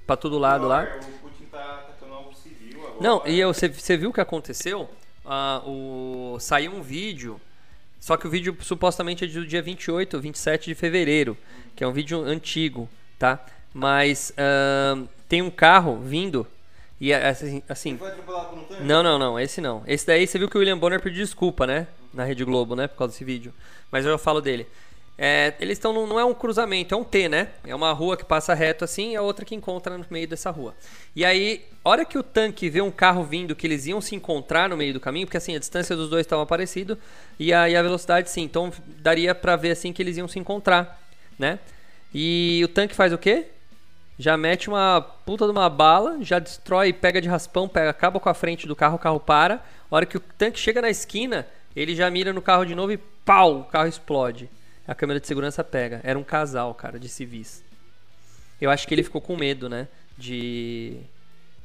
pra 0.06 0.16
todo 0.18 0.38
lado 0.38 0.68
lá. 0.68 0.84
O 0.84 1.30
Putin 1.30 1.46
tá 1.46 1.86
atacando 1.88 2.14
algo 2.14 2.36
civil 2.36 2.80
agora. 2.80 2.96
Não, 3.00 3.22
e 3.26 3.44
você, 3.46 3.70
você 3.70 3.96
viu 3.96 4.10
o 4.10 4.14
que 4.14 4.22
aconteceu? 4.22 4.90
Ah, 5.26 5.62
o, 5.66 6.38
saiu 6.40 6.74
um 6.74 6.82
vídeo, 6.82 7.40
só 8.00 8.18
que 8.18 8.26
o 8.26 8.30
vídeo 8.30 8.58
supostamente 8.62 9.24
é 9.24 9.28
do 9.28 9.46
dia 9.46 9.62
28, 9.62 10.20
27 10.20 10.66
de 10.66 10.76
fevereiro, 10.76 11.38
que 11.76 11.84
é 11.84 11.88
um 11.88 11.94
vídeo 11.94 12.22
antigo, 12.24 12.90
tá? 13.20 13.40
Mas 13.74 14.34
ah, 14.36 15.02
tem 15.30 15.42
um 15.42 15.52
carro 15.52 16.00
vindo 16.02 16.46
e 17.00 17.14
assim, 17.14 17.64
assim 17.70 17.96
atropelado 17.96 18.50
por 18.50 18.60
um 18.60 18.64
tanque? 18.64 18.84
não, 18.84 19.02
não, 19.02 19.18
não, 19.18 19.40
esse 19.40 19.62
não. 19.62 19.84
Esse 19.88 20.06
daí 20.06 20.28
você 20.28 20.38
viu 20.38 20.50
que 20.50 20.58
o 20.58 20.60
William 20.60 20.78
Bonner 20.78 21.02
pediu 21.02 21.24
desculpa, 21.24 21.66
né? 21.66 21.88
Na 22.14 22.24
Rede 22.24 22.44
Globo, 22.44 22.76
né? 22.76 22.88
Por 22.88 22.98
causa 22.98 23.14
desse 23.14 23.24
vídeo. 23.24 23.54
Mas 23.92 24.06
eu 24.06 24.18
falo 24.18 24.42
dele. 24.42 24.68
É, 25.18 25.54
eles 25.60 25.78
estão. 25.78 25.94
Não 26.08 26.20
é 26.20 26.26
um 26.26 26.34
cruzamento, 26.34 26.94
é 26.94 26.98
um 26.98 27.04
T, 27.04 27.30
né? 27.30 27.50
É 27.66 27.76
uma 27.76 27.92
rua 27.92 28.18
que 28.18 28.26
passa 28.26 28.54
reto 28.54 28.84
assim 28.84 29.12
e 29.12 29.16
a 29.16 29.22
outra 29.22 29.46
que 29.46 29.54
encontra 29.54 29.98
no 29.98 30.06
meio 30.10 30.28
dessa 30.28 30.50
rua. 30.50 30.74
E 31.16 31.24
aí, 31.24 31.66
hora 31.84 32.04
que 32.04 32.18
o 32.18 32.24
tanque 32.24 32.70
vê 32.70 32.82
um 32.82 32.92
carro 32.92 33.24
vindo 33.24 33.56
que 33.56 33.68
eles 33.68 33.86
iam 33.86 34.02
se 34.02 34.16
encontrar 34.16 34.70
no 34.70 34.78
meio 34.78 34.94
do 34.94 35.00
caminho, 35.00 35.28
porque 35.28 35.38
assim, 35.38 35.56
a 35.56 35.60
distância 35.60 35.96
dos 35.96 36.10
dois 36.10 36.26
estava 36.26 36.46
parecida 36.46 36.98
e 37.40 37.54
a, 37.54 37.70
e 37.70 37.76
a 37.76 37.84
velocidade 37.84 38.30
sim. 38.30 38.42
Então 38.42 38.72
daria 39.00 39.36
pra 39.36 39.56
ver 39.56 39.72
assim 39.72 39.94
que 39.94 40.02
eles 40.02 40.18
iam 40.18 40.28
se 40.28 40.40
encontrar, 40.40 41.02
né? 41.38 41.60
E 42.14 42.62
o 42.64 42.68
tanque 42.68 42.96
faz 42.96 43.14
o 43.14 43.18
quê? 43.18 43.46
já 44.22 44.38
mete 44.38 44.70
uma 44.70 45.02
puta 45.26 45.46
de 45.46 45.52
uma 45.52 45.68
bala, 45.68 46.18
já 46.22 46.38
destrói, 46.38 46.94
pega 46.94 47.20
de 47.20 47.28
raspão, 47.28 47.68
pega, 47.68 47.90
acaba 47.90 48.20
com 48.20 48.30
a 48.30 48.34
frente 48.36 48.68
do 48.68 48.76
carro, 48.76 48.96
o 48.96 49.00
carro 49.00 49.20
para. 49.20 49.56
A 49.56 49.96
hora 49.96 50.06
que 50.06 50.16
o 50.16 50.20
tanque 50.20 50.60
chega 50.60 50.80
na 50.80 50.92
esquina, 50.92 51.48
ele 51.76 51.96
já 51.96 52.10
mira 52.10 52.34
no 52.34 52.42
carro 52.42 52.66
de 52.66 52.76
novo 52.76 52.92
e 52.92 52.98
pau, 52.98 53.62
o 53.62 53.64
carro 53.66 53.88
explode. 53.88 54.50
A 54.88 54.96
câmera 54.96 55.20
de 55.20 55.28
segurança 55.28 55.64
pega. 55.64 56.02
Era 56.04 56.18
um 56.18 56.24
casal, 56.24 56.74
cara, 56.74 57.00
de 57.00 57.08
civis. 57.08 57.64
Eu 58.60 58.70
acho 58.70 58.88
que 58.88 58.94
ele 58.94 59.04
ficou 59.04 59.22
com 59.22 59.36
medo, 59.38 59.70
né? 59.70 59.88
De 60.18 61.00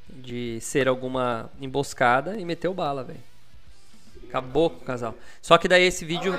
de 0.09 0.61
ser 0.61 0.89
alguma 0.89 1.51
emboscada 1.61 2.37
e 2.39 2.45
meteu 2.45 2.73
bala, 2.73 3.03
velho. 3.03 3.23
Acabou 4.29 4.71
com 4.71 4.83
o 4.83 4.85
casal. 4.85 5.15
Só 5.43 5.59
que 5.59 5.69
daí 5.69 5.85
esse 5.85 6.05
vídeo, 6.05 6.35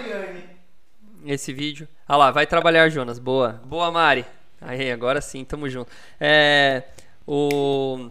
esse 1.26 1.54
vídeo, 1.54 1.88
ah 2.08 2.18
lá, 2.18 2.32
vai 2.32 2.46
trabalhar, 2.46 2.90
Jonas. 2.90 3.20
Boa, 3.20 3.62
boa, 3.66 3.92
Mari. 3.92 4.26
Aí, 4.60 4.92
agora 4.92 5.22
sim, 5.22 5.44
tamo 5.46 5.70
junto. 5.70 5.92
É, 6.20 6.84
o, 7.26 8.10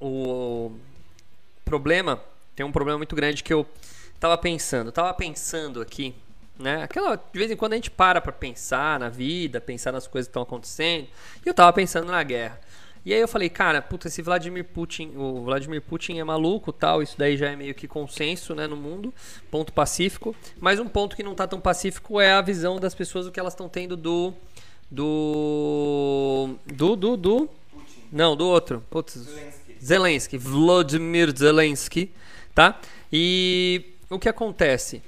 o 0.00 0.72
problema, 1.64 2.20
tem 2.56 2.64
um 2.64 2.72
problema 2.72 2.98
muito 2.98 3.14
grande 3.14 3.42
que 3.42 3.52
eu 3.52 3.66
tava 4.24 4.38
pensando. 4.38 4.90
Tava 4.90 5.12
pensando 5.12 5.82
aqui, 5.82 6.14
né? 6.58 6.82
Aquela, 6.82 7.16
de 7.16 7.38
vez 7.38 7.50
em 7.50 7.56
quando 7.56 7.74
a 7.74 7.76
gente 7.76 7.90
para 7.90 8.22
pra 8.22 8.32
pensar 8.32 8.98
na 8.98 9.10
vida, 9.10 9.60
pensar 9.60 9.92
nas 9.92 10.06
coisas 10.06 10.26
que 10.26 10.30
estão 10.30 10.42
acontecendo. 10.42 11.06
E 11.44 11.48
eu 11.48 11.52
tava 11.52 11.70
pensando 11.74 12.10
na 12.10 12.22
guerra. 12.22 12.58
E 13.04 13.12
aí 13.12 13.20
eu 13.20 13.28
falei, 13.28 13.50
cara, 13.50 13.82
puta, 13.82 14.08
esse 14.08 14.22
Vladimir 14.22 14.64
Putin, 14.64 15.12
o 15.14 15.44
Vladimir 15.44 15.82
Putin 15.82 16.18
é 16.18 16.24
maluco, 16.24 16.72
tal, 16.72 17.02
isso 17.02 17.16
daí 17.18 17.36
já 17.36 17.50
é 17.50 17.56
meio 17.56 17.74
que 17.74 17.86
consenso, 17.86 18.54
né, 18.54 18.66
no 18.66 18.76
mundo, 18.76 19.12
ponto 19.50 19.74
pacífico. 19.74 20.34
Mas 20.58 20.80
um 20.80 20.88
ponto 20.88 21.14
que 21.14 21.22
não 21.22 21.34
tá 21.34 21.46
tão 21.46 21.60
pacífico 21.60 22.18
é 22.18 22.32
a 22.32 22.40
visão 22.40 22.80
das 22.80 22.94
pessoas 22.94 23.26
o 23.26 23.30
que 23.30 23.38
elas 23.38 23.52
estão 23.52 23.68
tendo 23.68 23.94
do 23.94 24.32
do. 24.90 26.56
Do. 26.64 26.96
Do. 26.96 27.16
do 27.18 27.48
Putin. 27.70 28.08
não, 28.10 28.34
do 28.34 28.46
outro. 28.46 28.82
Putz, 28.88 29.16
Zelensky. 29.16 29.76
Zelensky. 29.84 30.38
Vladimir 30.38 31.30
Zelensky. 31.36 32.10
Tá? 32.54 32.80
E 33.12 33.93
o 34.10 34.18
que 34.18 34.28
acontece? 34.28 35.02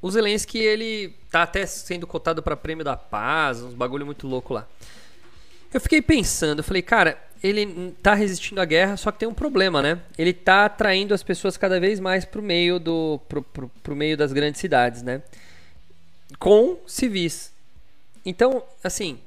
O 0.00 0.10
Zelensky, 0.10 0.58
ele 0.58 1.14
tá 1.30 1.42
até 1.42 1.64
sendo 1.64 2.06
cotado 2.06 2.42
para 2.42 2.56
prêmio 2.56 2.84
da 2.84 2.96
paz, 2.96 3.62
uns 3.62 3.74
bagulho 3.74 4.04
muito 4.04 4.26
louco 4.26 4.52
lá. 4.52 4.68
Eu 5.72 5.80
fiquei 5.80 6.02
pensando, 6.02 6.58
eu 6.60 6.64
falei, 6.64 6.82
cara, 6.82 7.18
ele 7.42 7.94
tá 8.02 8.14
resistindo 8.14 8.60
à 8.60 8.64
guerra, 8.64 8.96
só 8.96 9.10
que 9.10 9.18
tem 9.18 9.28
um 9.28 9.34
problema, 9.34 9.82
né? 9.82 10.00
Ele 10.16 10.32
tá 10.32 10.66
atraindo 10.66 11.12
as 11.12 11.22
pessoas 11.22 11.56
cada 11.56 11.80
vez 11.80 12.00
mais 12.00 12.24
pro 12.24 12.42
meio 12.42 12.78
do 12.78 13.20
pro, 13.28 13.42
pro, 13.42 13.68
pro 13.82 13.96
meio 13.96 14.16
das 14.16 14.32
grandes 14.32 14.60
cidades, 14.60 15.02
né? 15.02 15.22
Com 16.38 16.78
civis. 16.86 17.52
Então, 18.24 18.62
assim, 18.82 19.18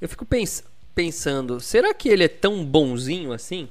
eu 0.00 0.08
fico 0.08 0.24
pens 0.24 0.64
pensando, 0.94 1.60
será 1.60 1.92
que 1.92 2.08
ele 2.08 2.24
é 2.24 2.28
tão 2.28 2.64
bonzinho 2.64 3.32
assim? 3.32 3.68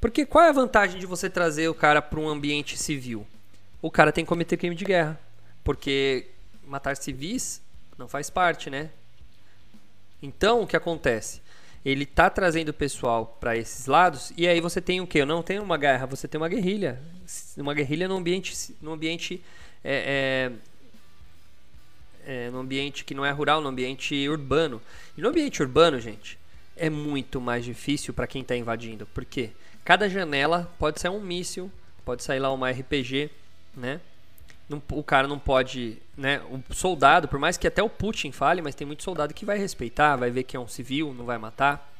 Porque 0.00 0.26
qual 0.26 0.44
é 0.44 0.48
a 0.48 0.52
vantagem 0.52 1.00
de 1.00 1.06
você 1.06 1.30
trazer 1.30 1.68
o 1.68 1.74
cara 1.74 2.02
para 2.02 2.20
um 2.20 2.28
ambiente 2.28 2.76
civil? 2.76 3.26
O 3.82 3.90
cara 3.90 4.12
tem 4.12 4.24
que 4.24 4.28
cometer 4.28 4.56
crime 4.56 4.76
de 4.76 4.84
guerra. 4.84 5.20
Porque 5.64 6.28
matar 6.64 6.96
civis 6.96 7.60
não 7.98 8.08
faz 8.08 8.30
parte, 8.30 8.70
né? 8.70 8.90
Então, 10.22 10.62
o 10.62 10.66
que 10.66 10.76
acontece? 10.76 11.42
Ele 11.84 12.06
tá 12.06 12.30
trazendo 12.30 12.68
o 12.68 12.72
pessoal 12.72 13.36
para 13.40 13.56
esses 13.56 13.86
lados 13.86 14.32
e 14.36 14.46
aí 14.46 14.60
você 14.60 14.80
tem 14.80 15.00
o 15.00 15.06
quê? 15.06 15.24
Não 15.24 15.42
tem 15.42 15.58
uma 15.58 15.76
guerra, 15.76 16.06
você 16.06 16.28
tem 16.28 16.40
uma 16.40 16.48
guerrilha. 16.48 17.02
Uma 17.56 17.74
guerrilha 17.74 18.06
no 18.06 18.16
ambiente, 18.16 18.76
no 18.80 18.92
ambiente 18.92 19.42
é, 19.82 20.52
é, 22.24 22.44
é, 22.46 22.50
no 22.50 22.60
ambiente 22.60 23.04
que 23.04 23.14
não 23.14 23.24
é 23.24 23.32
rural, 23.32 23.60
no 23.60 23.68
ambiente 23.68 24.28
urbano. 24.28 24.80
E 25.18 25.20
no 25.20 25.28
ambiente 25.28 25.60
urbano, 25.60 25.98
gente, 25.98 26.38
é 26.76 26.88
muito 26.88 27.40
mais 27.40 27.64
difícil 27.64 28.14
para 28.14 28.28
quem 28.28 28.42
está 28.42 28.56
invadindo. 28.56 29.06
Por 29.06 29.24
quê? 29.24 29.50
Cada 29.84 30.08
janela 30.08 30.72
pode 30.78 31.00
sair 31.00 31.10
um 31.10 31.20
míssil, 31.20 31.70
pode 32.04 32.22
sair 32.22 32.38
lá 32.38 32.52
uma 32.52 32.70
RPG, 32.70 33.28
né? 33.76 34.00
O 34.90 35.02
cara 35.02 35.28
não 35.28 35.38
pode, 35.38 35.98
né? 36.16 36.40
O 36.50 36.74
soldado, 36.74 37.28
por 37.28 37.38
mais 37.38 37.56
que 37.58 37.66
até 37.66 37.82
o 37.82 37.90
Putin 37.90 38.32
fale, 38.32 38.62
mas 38.62 38.74
tem 38.74 38.86
muito 38.86 39.02
soldado 39.02 39.34
que 39.34 39.44
vai 39.44 39.58
respeitar, 39.58 40.16
vai 40.16 40.30
ver 40.30 40.44
que 40.44 40.56
é 40.56 40.60
um 40.60 40.68
civil, 40.68 41.12
não 41.12 41.26
vai 41.26 41.36
matar, 41.36 41.92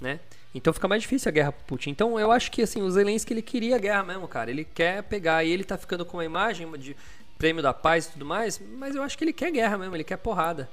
né? 0.00 0.18
Então 0.54 0.72
fica 0.72 0.88
mais 0.88 1.02
difícil 1.02 1.28
a 1.28 1.32
guerra 1.32 1.52
pro 1.52 1.64
Putin. 1.66 1.90
Então 1.90 2.18
eu 2.18 2.32
acho 2.32 2.50
que 2.50 2.62
assim, 2.62 2.82
o 2.82 2.90
Zelensky 2.90 3.32
ele 3.32 3.42
queria 3.42 3.76
a 3.76 3.78
guerra 3.78 4.02
mesmo, 4.02 4.26
cara. 4.26 4.50
Ele 4.50 4.64
quer 4.64 5.02
pegar 5.04 5.44
e 5.44 5.50
ele 5.50 5.62
tá 5.62 5.76
ficando 5.78 6.04
com 6.04 6.16
uma 6.16 6.24
imagem 6.24 6.70
de 6.78 6.96
prêmio 7.36 7.62
da 7.62 7.72
paz 7.72 8.06
e 8.06 8.12
tudo 8.12 8.24
mais, 8.24 8.60
mas 8.76 8.96
eu 8.96 9.02
acho 9.02 9.16
que 9.16 9.22
ele 9.22 9.32
quer 9.32 9.52
guerra 9.52 9.78
mesmo, 9.78 9.94
ele 9.94 10.02
quer 10.02 10.16
porrada. 10.16 10.68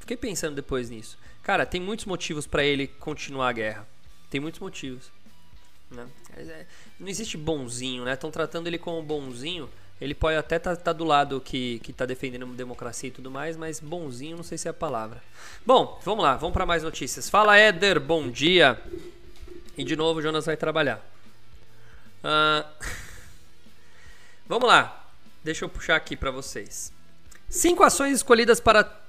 Fiquei 0.00 0.16
pensando 0.16 0.54
depois 0.54 0.88
nisso. 0.88 1.18
Cara, 1.42 1.66
tem 1.66 1.80
muitos 1.80 2.06
motivos 2.06 2.46
para 2.46 2.64
ele 2.64 2.86
continuar 2.86 3.50
a 3.50 3.52
guerra. 3.52 3.88
Tem 4.30 4.40
muitos 4.40 4.60
motivos. 4.60 5.10
Né? 5.90 6.06
É, 6.36 6.66
não 6.98 7.08
existe 7.08 7.36
bonzinho, 7.36 8.04
né? 8.04 8.14
Estão 8.14 8.30
tratando 8.30 8.66
ele 8.66 8.78
como 8.78 9.02
bonzinho 9.02 9.68
ele 10.00 10.14
pode 10.14 10.36
até 10.36 10.56
estar 10.56 10.76
tá, 10.76 10.82
tá 10.82 10.92
do 10.92 11.04
lado 11.04 11.40
que, 11.40 11.78
que 11.80 11.92
tá 11.92 12.04
defendendo 12.04 12.46
democracia 12.46 13.08
e 13.08 13.12
tudo 13.12 13.30
mais, 13.30 13.56
mas 13.56 13.78
bonzinho 13.78 14.36
não 14.36 14.44
sei 14.44 14.58
se 14.58 14.66
é 14.66 14.70
a 14.70 14.74
palavra. 14.74 15.22
Bom, 15.64 16.00
vamos 16.04 16.24
lá, 16.24 16.36
vamos 16.36 16.52
para 16.52 16.66
mais 16.66 16.82
notícias. 16.82 17.30
Fala, 17.30 17.56
Éder, 17.56 18.00
bom 18.00 18.28
dia. 18.28 18.80
E 19.78 19.84
de 19.84 19.94
novo 19.94 20.18
o 20.18 20.22
Jonas 20.22 20.46
vai 20.46 20.56
trabalhar. 20.56 21.04
Uh... 22.22 22.68
vamos 24.46 24.68
lá, 24.68 25.08
deixa 25.44 25.64
eu 25.64 25.68
puxar 25.68 25.96
aqui 25.96 26.16
para 26.16 26.30
vocês. 26.30 26.92
Cinco 27.48 27.84
ações 27.84 28.16
escolhidas 28.16 28.58
para 28.58 29.00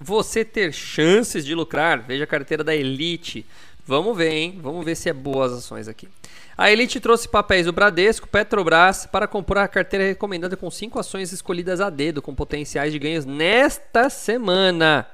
você 0.00 0.44
ter 0.44 0.72
chances 0.72 1.46
de 1.46 1.54
lucrar. 1.54 2.02
Veja 2.02 2.24
a 2.24 2.26
carteira 2.26 2.64
da 2.64 2.74
Elite. 2.74 3.46
Vamos 3.86 4.16
ver, 4.16 4.32
hein? 4.32 4.60
Vamos 4.62 4.84
ver 4.84 4.94
se 4.94 5.08
é 5.08 5.12
boa 5.12 5.46
as 5.46 5.52
ações 5.52 5.88
aqui. 5.88 6.08
A 6.56 6.70
Elite 6.70 7.00
trouxe 7.00 7.28
papéis 7.28 7.66
do 7.66 7.72
Bradesco, 7.72 8.28
Petrobras, 8.28 9.06
para 9.06 9.26
compor 9.26 9.58
a 9.58 9.66
carteira 9.66 10.06
recomendada 10.06 10.56
com 10.56 10.70
cinco 10.70 10.98
ações 10.98 11.32
escolhidas 11.32 11.80
a 11.80 11.90
dedo, 11.90 12.22
com 12.22 12.34
potenciais 12.34 12.92
de 12.92 12.98
ganhos 12.98 13.24
nesta 13.24 14.08
semana. 14.10 15.06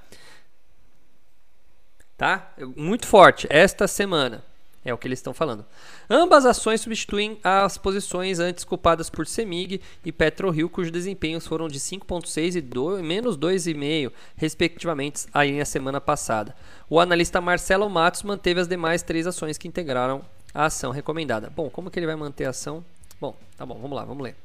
Tá? 2.16 2.52
Muito 2.76 3.06
forte, 3.06 3.46
esta 3.48 3.87
semana. 3.87 4.44
É 4.88 4.95
o 4.95 4.97
que 4.97 5.07
eles 5.07 5.18
estão 5.18 5.35
falando. 5.35 5.66
Ambas 6.09 6.47
ações 6.47 6.80
substituem 6.80 7.38
as 7.45 7.76
posições 7.76 8.38
antes 8.38 8.64
culpadas 8.64 9.11
por 9.11 9.26
Semig 9.26 9.83
e 10.02 10.11
PetroRio, 10.11 10.71
cujos 10.71 10.90
desempenhos 10.90 11.47
foram 11.47 11.68
de 11.68 11.78
5,6 11.78 12.57
e 12.57 13.02
menos 13.02 13.37
2,5, 13.37 14.11
respectivamente, 14.35 15.26
aí 15.35 15.59
na 15.59 15.66
semana 15.66 16.00
passada. 16.00 16.57
O 16.88 16.99
analista 16.99 17.38
Marcelo 17.38 17.90
Matos 17.90 18.23
manteve 18.23 18.61
as 18.61 18.66
demais 18.66 19.02
três 19.02 19.26
ações 19.26 19.59
que 19.59 19.68
integraram 19.68 20.25
a 20.54 20.64
ação 20.64 20.90
recomendada. 20.90 21.52
Bom, 21.54 21.68
como 21.68 21.90
que 21.90 21.99
ele 21.99 22.07
vai 22.07 22.16
manter 22.16 22.47
a 22.47 22.50
ação? 22.50 22.83
Bom, 23.21 23.37
tá 23.59 23.66
bom, 23.66 23.78
vamos 23.78 23.95
lá, 23.95 24.07
vamos 24.07 24.25
ler. 24.25 24.37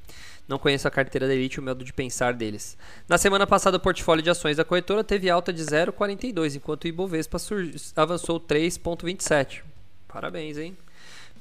Não 0.46 0.60
conheço 0.60 0.90
a 0.90 0.92
carteira 0.92 1.26
da 1.26 1.34
Elite 1.34 1.62
o 1.62 1.64
modo 1.64 1.86
de 1.86 1.94
pensar 1.94 2.34
deles. 2.34 2.78
Na 3.08 3.18
semana 3.18 3.48
passada, 3.48 3.78
o 3.78 3.80
portfólio 3.80 4.22
de 4.22 4.30
ações 4.30 4.58
da 4.58 4.66
corretora 4.66 5.06
teve 5.06 5.30
alta 5.30 5.54
de 5.54 5.64
0,42, 5.64 6.58
enquanto 6.58 6.84
o 6.84 6.88
Ibovespa 6.90 7.38
avançou 7.96 8.42
3,27. 8.42 9.64
Parabéns, 10.14 10.58
hein? 10.58 10.78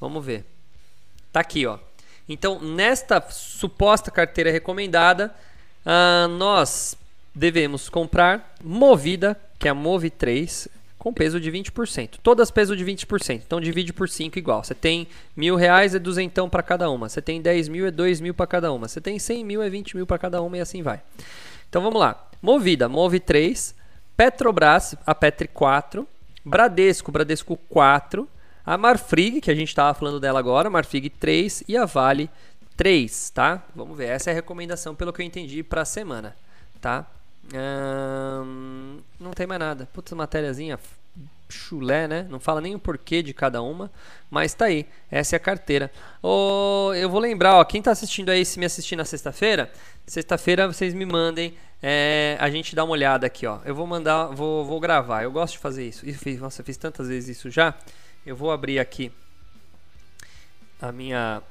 Vamos 0.00 0.24
ver. 0.24 0.44
Tá 1.30 1.40
aqui, 1.40 1.66
ó. 1.66 1.78
Então, 2.28 2.58
nesta 2.60 3.20
suposta 3.30 4.10
carteira 4.10 4.50
recomendada, 4.50 5.34
uh, 5.84 6.28
nós 6.28 6.96
devemos 7.34 7.88
comprar 7.88 8.54
Movida, 8.62 9.38
que 9.58 9.68
é 9.68 9.70
a 9.70 9.74
Move 9.74 10.10
3, 10.10 10.68
com 10.98 11.12
peso 11.12 11.40
de 11.40 11.50
20%. 11.50 12.18
Todas 12.22 12.50
peso 12.50 12.76
de 12.76 12.84
20%. 12.84 13.42
Então 13.44 13.60
divide 13.60 13.92
por 13.92 14.08
5 14.08 14.38
igual. 14.38 14.62
Você 14.62 14.74
tem 14.74 15.08
mil 15.36 15.56
reais 15.56 15.96
é 15.96 15.98
duzentão 15.98 16.48
para 16.48 16.62
cada 16.62 16.88
uma. 16.88 17.08
Você 17.08 17.20
tem 17.20 17.42
10 17.42 17.68
mil 17.68 17.86
é 17.86 17.90
2 17.90 18.20
mil 18.20 18.32
para 18.32 18.46
cada 18.46 18.72
uma. 18.72 18.86
Você 18.86 19.00
tem 19.00 19.18
100 19.18 19.44
mil 19.44 19.60
é 19.60 19.68
20 19.68 19.96
mil 19.96 20.06
para 20.06 20.16
cada 20.16 20.40
uma 20.40 20.56
e 20.56 20.60
assim 20.60 20.80
vai. 20.80 21.02
Então 21.68 21.82
vamos 21.82 21.98
lá. 21.98 22.28
Movida, 22.40 22.88
Move 22.88 23.18
3. 23.18 23.74
Petrobras, 24.16 24.94
a 25.04 25.12
Petri 25.12 25.48
4. 25.48 26.06
Bradesco, 26.44 27.10
Bradesco 27.10 27.56
4. 27.68 28.28
A 28.64 28.78
Marfrig, 28.78 29.40
que 29.40 29.50
a 29.50 29.54
gente 29.54 29.68
estava 29.68 29.92
falando 29.92 30.20
dela 30.20 30.38
agora, 30.38 30.70
Marfrig 30.70 31.10
3. 31.10 31.64
E 31.68 31.76
a 31.76 31.84
Vale 31.84 32.30
3, 32.76 33.30
tá? 33.30 33.62
Vamos 33.74 33.96
ver. 33.96 34.08
Essa 34.08 34.30
é 34.30 34.32
a 34.32 34.34
recomendação, 34.34 34.94
pelo 34.94 35.12
que 35.12 35.20
eu 35.20 35.26
entendi, 35.26 35.62
para 35.62 35.82
a 35.82 35.84
semana, 35.84 36.36
tá? 36.80 37.06
Hum, 37.52 38.98
não 39.18 39.32
tem 39.32 39.46
mais 39.46 39.60
nada. 39.60 39.88
Putz, 39.92 40.12
matériazinha 40.12 40.78
chulé, 41.48 42.08
né? 42.08 42.26
Não 42.30 42.40
fala 42.40 42.60
nem 42.60 42.74
o 42.74 42.78
porquê 42.78 43.22
de 43.22 43.34
cada 43.34 43.60
uma, 43.62 43.90
mas 44.30 44.54
tá 44.54 44.66
aí. 44.66 44.86
Essa 45.10 45.36
é 45.36 45.38
a 45.38 45.40
carteira. 45.40 45.92
Oh, 46.22 46.92
eu 46.94 47.10
vou 47.10 47.20
lembrar, 47.20 47.56
ó, 47.56 47.64
quem 47.64 47.82
tá 47.82 47.90
assistindo 47.90 48.30
aí, 48.30 48.44
se 48.44 48.58
me 48.58 48.64
assistir 48.64 48.96
na 48.96 49.04
sexta-feira, 49.04 49.70
sexta-feira 50.06 50.66
vocês 50.66 50.94
me 50.94 51.04
mandem, 51.04 51.54
é, 51.82 52.36
a 52.40 52.48
gente 52.48 52.74
dá 52.74 52.84
uma 52.84 52.92
olhada 52.92 53.26
aqui, 53.26 53.46
ó. 53.46 53.58
Eu 53.64 53.74
vou 53.74 53.86
mandar, 53.86 54.26
vou, 54.26 54.64
vou 54.64 54.80
gravar. 54.80 55.24
Eu 55.24 55.32
gosto 55.32 55.54
de 55.54 55.58
fazer 55.58 55.86
isso. 55.86 56.08
E 56.08 56.12
fiz, 56.14 56.40
nossa, 56.40 56.62
fiz 56.62 56.76
tantas 56.76 57.08
vezes 57.08 57.36
isso 57.36 57.50
já. 57.50 57.74
Eu 58.24 58.36
vou 58.36 58.52
abrir 58.52 58.78
aqui 58.78 59.10
a 60.80 60.92
minha 60.92 61.42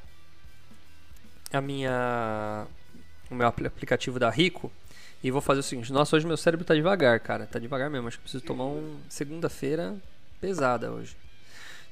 a 1.52 1.62
minha 1.62 2.66
o 3.30 3.36
meu 3.36 3.48
aplicativo 3.48 4.18
da 4.18 4.30
Rico 4.30 4.72
e 5.24 5.30
vou 5.30 5.42
fazer 5.42 5.60
o 5.60 5.64
seguinte: 5.64 5.92
nossa, 5.92 6.16
hoje 6.16 6.26
meu 6.26 6.38
cérebro 6.38 6.66
tá 6.66 6.74
devagar, 6.74 7.20
cara. 7.20 7.46
Tá 7.46 7.60
devagar 7.60 7.90
mesmo. 7.90 8.08
Acho 8.08 8.18
que 8.18 8.24
preciso 8.24 8.44
tomar 8.44 8.66
um 8.66 9.00
segunda-feira 9.10 9.96
pesada 10.40 10.92
hoje. 10.92 11.16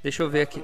Deixa 0.02 0.24
eu 0.24 0.30
ver 0.30 0.42
aqui. 0.42 0.63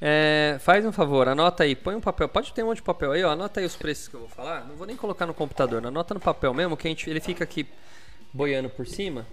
É, 0.00 0.56
faz 0.60 0.86
um 0.86 0.92
favor, 0.92 1.28
anota 1.28 1.64
aí, 1.64 1.76
põe 1.76 1.94
um 1.94 2.00
papel. 2.00 2.28
Pode 2.28 2.52
ter 2.52 2.62
um 2.62 2.66
monte 2.66 2.76
de 2.76 2.82
papel 2.82 3.12
aí, 3.12 3.22
ó. 3.22 3.30
Anota 3.30 3.60
aí 3.60 3.66
os 3.66 3.76
preços 3.76 4.08
que 4.08 4.14
eu 4.14 4.20
vou 4.20 4.28
falar. 4.28 4.64
Não 4.64 4.74
vou 4.74 4.86
nem 4.86 4.96
colocar 4.96 5.26
no 5.26 5.34
computador, 5.34 5.84
anota 5.86 6.14
no 6.14 6.20
papel 6.20 6.54
mesmo, 6.54 6.76
que 6.76 6.88
a 6.88 6.90
gente, 6.90 7.10
ele 7.10 7.20
fica 7.20 7.44
aqui 7.44 7.66
boiando 8.32 8.68
por 8.68 8.86
cima. 8.86 9.26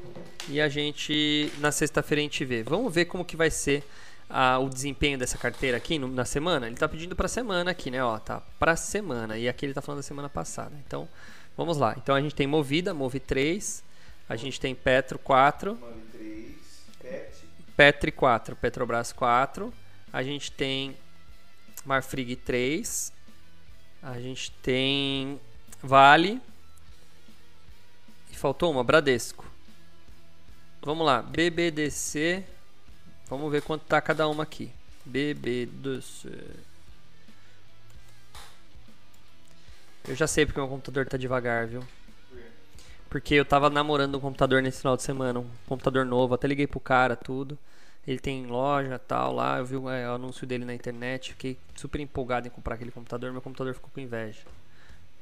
E 0.50 0.62
a 0.62 0.70
gente, 0.70 1.52
na 1.60 1.72
sexta-feira, 1.72 2.22
a 2.22 2.24
gente 2.24 2.44
vê. 2.46 2.64
Vamos 2.64 2.94
ver 2.94 3.06
como 3.06 3.26
que 3.26 3.36
vai 3.36 3.50
ser 3.50 3.84
a, 4.30 4.60
o 4.60 4.70
desempenho 4.70 5.18
dessa 5.18 5.38
carteira 5.38 5.78
aqui 5.78 5.98
no, 5.98 6.08
na 6.08 6.26
semana. 6.26 6.68
Ele 6.68 6.76
tá 6.76 6.88
pedindo 6.88 7.16
pra 7.16 7.28
semana 7.28 7.72
aqui, 7.72 7.90
né? 7.92 8.04
Ó, 8.04 8.18
tá 8.20 8.42
pra 8.60 8.76
semana. 8.76 9.38
E 9.38 9.48
aqui 9.50 9.66
ele 9.66 9.74
tá 9.74 9.82
falando 9.82 10.00
da 10.00 10.04
semana 10.04 10.30
passada. 10.30 10.74
Então, 10.86 11.08
Vamos 11.58 11.78
lá. 11.78 11.96
Então 11.98 12.14
a 12.14 12.22
gente 12.22 12.36
tem 12.36 12.46
Movida, 12.46 12.94
Move 12.94 13.20
3. 13.20 13.84
A 14.28 14.36
gente 14.36 14.60
tem 14.60 14.76
Petro 14.76 15.18
4. 15.18 15.76
Move 15.76 16.02
3. 16.12 16.56
Pet. 17.02 17.32
Petri 17.78 18.12
4. 18.12 18.56
Petrobras 18.58 19.14
4. 19.14 19.74
A 20.12 20.22
gente 20.22 20.52
tem 20.52 20.98
Marfrig 21.86 22.36
3. 22.36 23.14
A 24.04 24.20
gente 24.20 24.52
tem 24.52 25.40
Vale. 25.82 26.42
E 28.36 28.38
faltou 28.38 28.70
uma, 28.70 28.84
Bradesco. 28.84 29.46
Vamos 30.82 31.06
lá. 31.06 31.22
BBDC. 31.22 32.44
Vamos 33.30 33.50
ver 33.50 33.62
quanto 33.62 33.84
tá 33.84 34.02
cada 34.02 34.28
uma 34.28 34.44
aqui. 34.44 34.70
BBDC. 35.06 36.30
Eu 40.06 40.16
já 40.16 40.28
sei 40.28 40.46
porque 40.46 40.60
meu 40.60 40.68
computador 40.68 41.08
tá 41.08 41.16
devagar, 41.16 41.66
viu? 41.66 41.82
Porque 43.10 43.36
eu 43.36 43.46
tava 43.46 43.70
namorando 43.70 44.18
um 44.18 44.20
computador 44.20 44.62
nesse 44.62 44.80
final 44.80 44.98
de 44.98 45.04
semana, 45.04 45.40
um 45.40 45.50
computador 45.66 46.06
novo, 46.06 46.34
até 46.34 46.46
liguei 46.46 46.68
pro 46.68 46.82
cara, 46.82 47.16
tudo. 47.16 47.58
Ele 48.06 48.20
tem 48.20 48.46
loja 48.46 49.00
tal 49.00 49.32
lá, 49.32 49.60
eu 49.60 49.66
vi 49.66 49.78
o, 49.78 49.90
é, 49.90 50.10
o 50.10 50.16
anúncio 50.16 50.46
dele 50.46 50.66
na 50.66 50.74
internet, 50.74 51.32
fiquei 51.32 51.58
super 51.74 52.02
empolgado 52.02 52.48
em 52.48 52.52
comprar 52.52 52.76
aquele 52.76 52.92
computador, 52.92 53.32
meu 53.32 53.42
computador 53.42 53.74
ficou 53.74 53.90
com 53.94 54.02
inveja. 54.02 54.42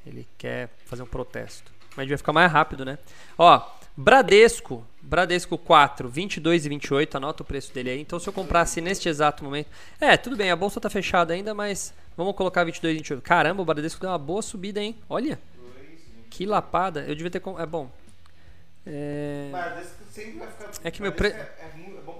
Ele 0.04 0.28
quer 0.36 0.69
fazer 0.88 1.04
um 1.04 1.08
protesto. 1.08 1.71
Mas 1.96 2.06
devia 2.06 2.18
ficar 2.18 2.34
mais 2.34 2.52
rápido, 2.52 2.84
né? 2.84 2.98
Ó, 3.38 3.62
Bradesco, 3.96 4.86
Bradesco 5.02 5.58
4, 5.58 6.10
22 6.10 6.66
e 6.66 6.70
28, 6.70 7.18
anota 7.18 7.44
o 7.44 7.46
preço 7.46 7.74
dele 7.74 7.92
aí. 7.92 8.02
Então 8.02 8.20
se 8.20 8.28
eu 8.28 8.34
comprasse 8.34 8.82
neste 8.82 9.08
exato 9.08 9.44
momento, 9.44 9.68
é, 10.00 10.18
tudo 10.18 10.36
bem, 10.36 10.50
a 10.50 10.56
bolsa 10.56 10.82
tá 10.82 10.90
fechada 10.90 11.34
ainda, 11.34 11.54
mas 11.54 11.94
Vamos 12.16 12.36
colocar 12.36 12.64
22 12.64 12.94
e 12.94 12.98
28. 12.98 13.24
Caramba, 13.24 13.62
o 13.62 13.66
Bradesco 13.66 14.00
deu 14.00 14.10
uma 14.10 14.18
boa 14.18 14.42
subida, 14.42 14.82
hein? 14.82 14.96
Olha. 15.10 15.40
Que 16.30 16.46
lapada. 16.46 17.02
Eu 17.02 17.16
devia 17.16 17.32
ter... 17.32 17.42
É 17.58 17.66
bom. 17.66 17.92
É, 18.86 19.50
Bradesco 19.52 20.04
sempre 20.12 20.40
vai 20.40 20.48
ficar. 20.48 20.72
É 20.84 20.92
que 20.92 21.02
meu 21.02 21.12
Bradesco 21.12 21.40
É, 21.40 21.66
é 21.66 21.72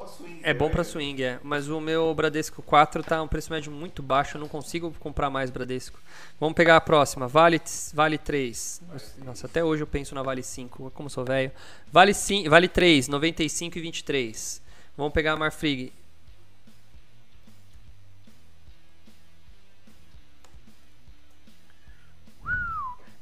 pra 0.04 0.14
swing. 0.14 0.40
é 0.44 0.54
bom 0.54 0.66
né? 0.66 0.72
pra 0.72 0.84
swing, 0.84 1.24
é. 1.24 1.40
Mas 1.44 1.70
o 1.70 1.80
meu 1.80 2.14
Bradesco 2.14 2.62
4 2.62 3.04
tá 3.04 3.22
um 3.22 3.28
preço 3.28 3.52
médio 3.52 3.72
muito 3.72 4.04
baixo, 4.04 4.38
eu 4.38 4.42
não 4.42 4.48
consigo 4.48 4.94
comprar 5.00 5.30
mais 5.30 5.50
Bradesco. 5.50 6.00
Vamos 6.40 6.56
pegar 6.56 6.78
a 6.78 6.82
próxima, 6.82 7.28
Vale, 7.28 7.62
vale 7.94 8.18
3. 8.18 8.82
Nossa, 9.26 9.48
até 9.48 9.64
hoje 9.64 9.84
eu 9.84 9.88
penso 9.88 10.14
na 10.14 10.22
Vale 10.22 10.44
5, 10.44 10.92
como 10.92 11.10
sou 11.10 11.26
velho. 11.26 11.52
Vale, 11.92 12.14
5, 12.14 12.50
vale 12.50 12.68
3, 12.68 13.08
95 13.08 13.78
e 13.78 13.82
23. 13.82 14.62
Vamos 14.98 15.14
pegar 15.14 15.34
a 15.34 15.38
Marfrig. 15.38 15.92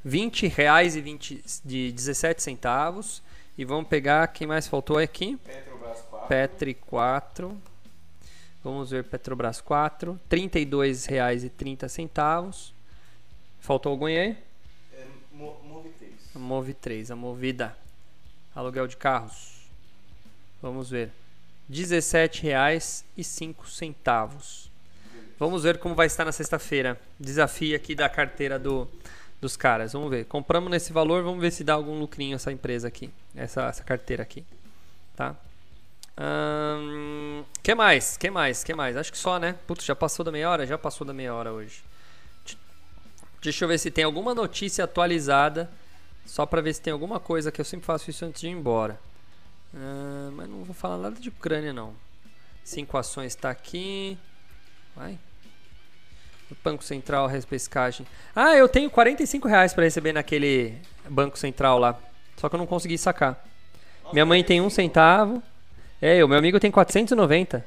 R$ 0.04 0.32
reais 0.56 0.96
e 0.96 1.02
20, 1.02 1.44
de 1.64 1.92
17 1.92 2.42
centavos. 2.42 3.22
E 3.58 3.64
vamos 3.64 3.88
pegar 3.88 4.28
quem 4.28 4.48
mais 4.48 4.68
faltou 4.68 4.98
aqui. 4.98 5.38
4. 5.44 5.71
Petri 6.32 6.74
4. 6.76 7.62
Vamos 8.64 8.92
ver 8.92 9.04
Petrobras 9.04 9.60
4. 9.60 10.14
R$ 10.14 10.20
32,30. 10.30 12.72
Faltou 13.60 13.92
algum 13.92 14.06
aí? 14.06 14.38
É, 14.94 15.08
Mo- 15.34 15.60
Move 15.62 15.90
3. 15.90 16.14
A 16.34 16.40
Move 16.40 16.74
3, 16.74 17.12
a 17.12 17.18
Movida. 17.18 17.78
Aluguel 18.56 18.88
de 18.88 18.96
carros. 18.96 19.70
Vamos 20.62 20.90
ver. 20.90 21.12
R$ 21.70 21.76
17,05. 21.76 24.70
Vamos 25.38 25.64
ver 25.64 25.80
como 25.80 25.94
vai 25.96 26.08
estar 26.08 26.24
na 26.24 26.32
sexta-feira. 26.32 26.98
Desafio 27.20 27.76
aqui 27.76 27.94
da 27.94 28.08
carteira 28.08 28.58
do, 28.58 28.88
dos 29.42 29.58
caras. 29.58 29.92
Vamos 29.92 30.10
ver. 30.10 30.24
Compramos 30.28 30.72
nesse 30.72 30.94
valor, 30.94 31.24
vamos 31.24 31.42
ver 31.42 31.52
se 31.52 31.66
dá 31.66 31.74
algum 31.74 32.00
lucrinho 32.00 32.38
essa 32.38 32.54
empresa 32.54 32.88
aqui. 32.88 33.10
Essa, 33.36 33.68
essa 33.68 33.84
carteira 33.84 34.24
aqui. 34.24 34.46
Tá? 35.14 35.36
Ahn, 36.18 37.44
que 37.64 37.74
mais? 37.74 38.18
Que 38.18 38.30
mais? 38.30 38.64
Que 38.64 38.74
mais? 38.74 38.96
Acho 38.98 39.12
que 39.12 39.18
só, 39.18 39.40
né? 39.40 39.56
Putz, 39.66 39.86
já 39.86 39.96
passou 39.96 40.24
da 40.24 40.32
meia 40.32 40.50
hora? 40.50 40.66
Já 40.66 40.78
passou 40.78 41.06
da 41.06 41.14
meia 41.14 41.34
hora 41.34 41.52
hoje. 41.52 41.84
Deixa- 43.42 43.64
eu 43.66 43.68
ver 43.70 43.78
se 43.80 43.90
tem 43.90 44.04
alguma 44.04 44.36
notícia 44.36 44.84
atualizada. 44.84 45.70
Só 46.26 46.46
pra 46.46 46.62
ver 46.62 46.74
se 46.74 46.82
tem 46.82 46.94
alguma 46.94 47.20
coisa 47.20 47.52
que 47.52 47.60
eu 47.60 47.66
sempre 47.66 47.86
faço 47.86 48.10
isso 48.10 48.24
antes 48.24 48.42
de 48.42 48.48
ir 48.48 48.52
embora. 48.52 49.00
Mas 50.34 50.48
não 50.50 50.64
vou 50.64 50.76
falar 50.76 50.98
nada 50.98 51.20
de 51.20 51.30
Ucrânia, 51.30 51.74
não. 51.74 51.94
Cinco 52.64 52.98
ações 52.98 53.34
tá 53.34 53.50
aqui. 53.50 54.18
Vai. 54.96 55.18
O 56.52 56.56
Banco 56.64 56.84
Central, 56.84 57.26
repescagem. 57.28 58.06
Ah, 58.36 58.56
eu 58.56 58.68
tenho 58.70 58.90
45 58.92 59.48
reais 59.48 59.74
pra 59.74 59.84
receber 59.86 60.12
naquele 60.14 60.78
Banco 61.10 61.40
Central 61.40 61.80
lá. 61.80 61.98
Só 62.38 62.48
que 62.50 62.56
eu 62.56 62.60
não 62.60 62.68
consegui 62.68 62.98
sacar. 62.98 63.44
Minha 64.14 64.26
mãe 64.26 64.44
tem 64.44 64.62
um 64.62 64.70
centavo. 64.70 65.42
É, 66.02 66.24
o 66.24 66.28
meu 66.28 66.38
amigo 66.38 66.60
tem 66.60 66.72
490. 66.72 67.64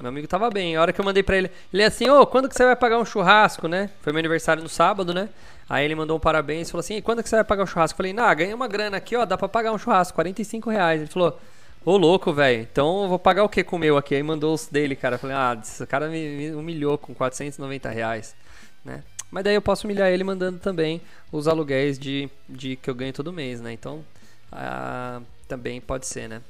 Meu 0.00 0.10
amigo 0.10 0.28
tava 0.28 0.48
bem. 0.48 0.76
A 0.76 0.80
hora 0.80 0.92
que 0.92 1.00
eu 1.00 1.04
mandei 1.04 1.24
pra 1.24 1.36
ele, 1.36 1.50
ele 1.72 1.82
é 1.82 1.86
assim, 1.86 2.08
ô, 2.08 2.24
quando 2.24 2.48
que 2.48 2.54
você 2.54 2.64
vai 2.64 2.76
pagar 2.76 2.98
um 2.98 3.04
churrasco, 3.04 3.66
né? 3.66 3.90
Foi 4.00 4.12
meu 4.12 4.20
aniversário 4.20 4.62
no 4.62 4.68
sábado, 4.68 5.12
né? 5.12 5.28
Aí 5.68 5.84
ele 5.84 5.96
mandou 5.96 6.16
um 6.16 6.20
parabéns 6.20 6.68
e 6.68 6.70
falou 6.70 6.80
assim, 6.80 6.96
e 6.96 7.02
quando 7.02 7.20
que 7.20 7.28
você 7.28 7.34
vai 7.34 7.44
pagar 7.44 7.64
um 7.64 7.66
churrasco? 7.66 7.94
Eu 7.94 7.96
falei, 7.96 8.12
nah, 8.12 8.32
ganhei 8.32 8.54
uma 8.54 8.68
grana 8.68 8.96
aqui, 8.96 9.16
ó, 9.16 9.24
dá 9.24 9.36
pra 9.36 9.48
pagar 9.48 9.72
um 9.72 9.78
churrasco, 9.78 10.14
45 10.14 10.70
reais. 10.70 11.00
Ele 11.00 11.10
falou, 11.10 11.38
ô 11.84 11.96
louco, 11.96 12.32
velho, 12.32 12.62
então 12.62 13.02
eu 13.02 13.08
vou 13.08 13.18
pagar 13.18 13.42
o 13.42 13.48
que 13.48 13.64
com 13.64 13.74
o 13.74 13.78
meu 13.78 13.96
aqui? 13.96 14.14
Aí 14.14 14.22
mandou 14.22 14.54
os 14.54 14.68
dele, 14.68 14.94
cara. 14.94 15.16
Eu 15.16 15.18
falei, 15.18 15.34
ah, 15.34 15.58
esse 15.60 15.84
cara 15.84 16.08
me, 16.08 16.28
me 16.28 16.50
humilhou 16.52 16.96
com 16.96 17.12
490 17.12 17.90
reais, 17.90 18.36
né? 18.84 19.02
Mas 19.32 19.42
daí 19.42 19.56
eu 19.56 19.62
posso 19.62 19.84
humilhar 19.84 20.08
ele 20.08 20.22
mandando 20.22 20.60
também 20.60 21.02
os 21.32 21.48
aluguéis 21.48 21.98
de, 21.98 22.30
de 22.48 22.76
que 22.76 22.88
eu 22.88 22.94
ganho 22.94 23.12
todo 23.12 23.32
mês, 23.32 23.60
né? 23.60 23.72
Então, 23.72 24.04
ah, 24.52 25.20
também 25.48 25.80
pode 25.80 26.06
ser, 26.06 26.28
né? 26.28 26.40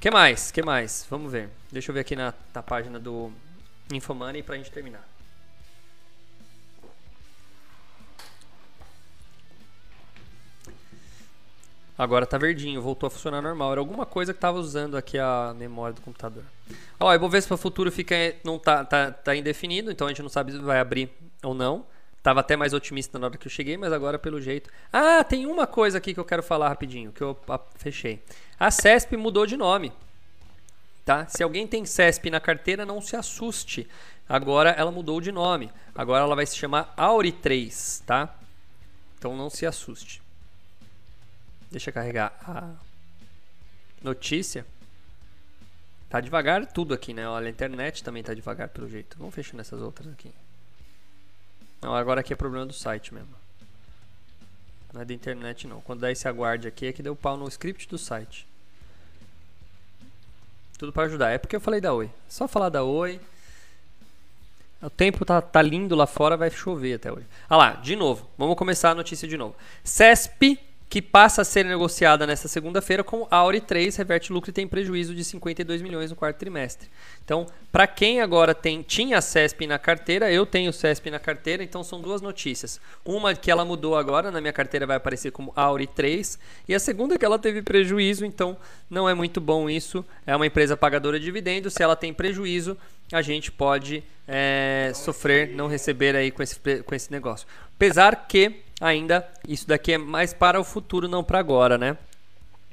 Que 0.00 0.10
mais? 0.10 0.50
que 0.50 0.62
mais? 0.62 1.06
Vamos 1.10 1.32
ver. 1.32 1.48
Deixa 1.72 1.90
eu 1.90 1.94
ver 1.94 2.00
aqui 2.00 2.14
na, 2.14 2.32
na 2.54 2.62
página 2.62 2.98
do 2.98 3.32
Infomoney 3.92 4.42
pra 4.42 4.56
gente 4.56 4.70
terminar. 4.70 5.06
Agora 11.98 12.26
tá 12.26 12.36
verdinho, 12.36 12.82
voltou 12.82 13.06
a 13.06 13.10
funcionar 13.10 13.40
normal. 13.40 13.72
Era 13.72 13.80
alguma 13.80 14.04
coisa 14.04 14.34
que 14.34 14.40
tava 14.40 14.58
usando 14.58 14.96
aqui 14.98 15.18
a 15.18 15.54
memória 15.56 15.94
do 15.94 16.02
computador. 16.02 16.44
Ó, 17.00 17.12
Ibovespa 17.14 17.56
Futuro 17.56 17.90
fica, 17.90 18.14
não 18.44 18.58
tá, 18.58 18.84
tá, 18.84 19.10
tá 19.10 19.34
indefinido, 19.34 19.90
então 19.90 20.06
a 20.06 20.10
gente 20.10 20.22
não 20.22 20.28
sabe 20.28 20.52
se 20.52 20.58
vai 20.58 20.78
abrir 20.78 21.10
ou 21.42 21.54
não. 21.54 21.86
Tava 22.26 22.40
até 22.40 22.56
mais 22.56 22.72
otimista 22.72 23.20
na 23.20 23.28
hora 23.28 23.38
que 23.38 23.46
eu 23.46 23.50
cheguei, 23.52 23.76
mas 23.76 23.92
agora 23.92 24.18
pelo 24.18 24.40
jeito. 24.40 24.68
Ah, 24.92 25.22
tem 25.22 25.46
uma 25.46 25.64
coisa 25.64 25.98
aqui 25.98 26.12
que 26.12 26.18
eu 26.18 26.24
quero 26.24 26.42
falar 26.42 26.70
rapidinho, 26.70 27.12
que 27.12 27.22
eu 27.22 27.38
ah, 27.48 27.60
fechei. 27.76 28.20
A 28.58 28.68
CESP 28.68 29.16
mudou 29.16 29.46
de 29.46 29.56
nome. 29.56 29.92
Tá? 31.04 31.28
Se 31.28 31.40
alguém 31.44 31.68
tem 31.68 31.86
CESP 31.86 32.28
na 32.28 32.40
carteira, 32.40 32.84
não 32.84 33.00
se 33.00 33.14
assuste. 33.14 33.88
Agora 34.28 34.70
ela 34.70 34.90
mudou 34.90 35.20
de 35.20 35.30
nome. 35.30 35.70
Agora 35.94 36.24
ela 36.24 36.34
vai 36.34 36.44
se 36.46 36.56
chamar 36.56 36.92
Auri 36.96 37.30
3, 37.30 38.02
tá? 38.04 38.34
Então 39.16 39.36
não 39.36 39.48
se 39.48 39.64
assuste. 39.64 40.20
Deixa 41.70 41.90
eu 41.90 41.94
carregar 41.94 42.36
a 42.42 42.74
notícia. 44.02 44.66
Tá 46.10 46.20
devagar 46.20 46.66
tudo 46.66 46.92
aqui, 46.92 47.14
né? 47.14 47.28
Olha, 47.28 47.46
a 47.46 47.50
internet 47.50 48.02
também 48.02 48.24
tá 48.24 48.34
devagar 48.34 48.68
pelo 48.70 48.88
jeito. 48.88 49.16
Vamos 49.16 49.32
fechando 49.32 49.60
essas 49.60 49.80
outras 49.80 50.08
aqui. 50.08 50.32
Não, 51.86 51.94
agora 51.94 52.20
aqui 52.20 52.32
é 52.32 52.36
problema 52.36 52.66
do 52.66 52.72
site 52.72 53.14
mesmo. 53.14 53.28
Não 54.92 55.02
é 55.02 55.04
da 55.04 55.14
internet 55.14 55.68
não. 55.68 55.80
Quando 55.82 56.00
dá 56.00 56.10
esse 56.10 56.26
aguarde 56.26 56.66
aqui 56.66 56.86
é 56.86 56.92
que 56.92 57.00
deu 57.00 57.14
pau 57.14 57.36
no 57.36 57.46
script 57.46 57.88
do 57.88 57.96
site. 57.96 58.44
Tudo 60.76 60.92
para 60.92 61.04
ajudar. 61.04 61.30
É 61.30 61.38
porque 61.38 61.54
eu 61.54 61.60
falei 61.60 61.80
da 61.80 61.94
Oi. 61.94 62.10
Só 62.28 62.48
falar 62.48 62.70
da 62.70 62.82
Oi. 62.82 63.20
O 64.82 64.90
tempo 64.90 65.24
tá, 65.24 65.40
tá 65.40 65.62
lindo 65.62 65.94
lá 65.94 66.08
fora, 66.08 66.36
vai 66.36 66.50
chover 66.50 66.94
até 66.94 67.12
hoje. 67.12 67.26
Ah 67.48 67.56
lá, 67.56 67.70
de 67.74 67.94
novo. 67.94 68.28
Vamos 68.36 68.56
começar 68.56 68.90
a 68.90 68.94
notícia 68.96 69.28
de 69.28 69.36
novo. 69.36 69.54
CESP, 69.84 70.58
que 70.88 71.02
passa 71.02 71.42
a 71.42 71.44
ser 71.44 71.64
negociada 71.64 72.26
nesta 72.26 72.46
segunda-feira 72.46 73.02
com 73.02 73.26
Auri 73.28 73.60
3, 73.60 73.96
reverte 73.96 74.32
lucro 74.32 74.50
e 74.50 74.52
tem 74.52 74.68
prejuízo 74.68 75.14
de 75.14 75.24
52 75.24 75.82
milhões 75.82 76.10
no 76.10 76.16
quarto 76.16 76.38
trimestre. 76.38 76.88
Então, 77.24 77.46
para 77.72 77.88
quem 77.88 78.20
agora 78.20 78.54
tem 78.54 78.82
tinha 78.82 79.20
CESP 79.20 79.66
na 79.66 79.80
carteira, 79.80 80.30
eu 80.30 80.46
tenho 80.46 80.72
CESP 80.72 81.10
na 81.10 81.18
carteira, 81.18 81.64
então 81.64 81.82
são 81.82 82.00
duas 82.00 82.22
notícias. 82.22 82.80
Uma 83.04 83.34
que 83.34 83.50
ela 83.50 83.64
mudou 83.64 83.96
agora, 83.96 84.30
na 84.30 84.40
minha 84.40 84.52
carteira 84.52 84.86
vai 84.86 84.96
aparecer 84.96 85.32
como 85.32 85.52
Auri 85.56 85.88
3, 85.88 86.38
e 86.68 86.74
a 86.74 86.78
segunda 86.78 87.18
que 87.18 87.24
ela 87.24 87.38
teve 87.38 87.62
prejuízo, 87.62 88.24
então 88.24 88.56
não 88.88 89.08
é 89.08 89.14
muito 89.14 89.40
bom 89.40 89.68
isso. 89.68 90.04
É 90.24 90.36
uma 90.36 90.46
empresa 90.46 90.76
pagadora 90.76 91.18
de 91.18 91.24
dividendos, 91.24 91.74
se 91.74 91.82
ela 91.82 91.96
tem 91.96 92.14
prejuízo, 92.14 92.76
a 93.12 93.22
gente 93.22 93.50
pode 93.50 94.04
é, 94.26 94.92
sofrer, 94.94 95.48
não 95.48 95.66
receber 95.66 96.14
aí 96.14 96.30
com 96.30 96.42
esse, 96.42 96.58
com 96.84 96.94
esse 96.94 97.10
negócio. 97.10 97.46
Apesar 97.74 98.26
que 98.28 98.65
ainda 98.80 99.26
isso 99.46 99.66
daqui 99.66 99.92
é 99.92 99.98
mais 99.98 100.34
para 100.34 100.60
o 100.60 100.64
futuro, 100.64 101.08
não 101.08 101.24
para 101.24 101.38
agora, 101.38 101.78
né? 101.78 101.96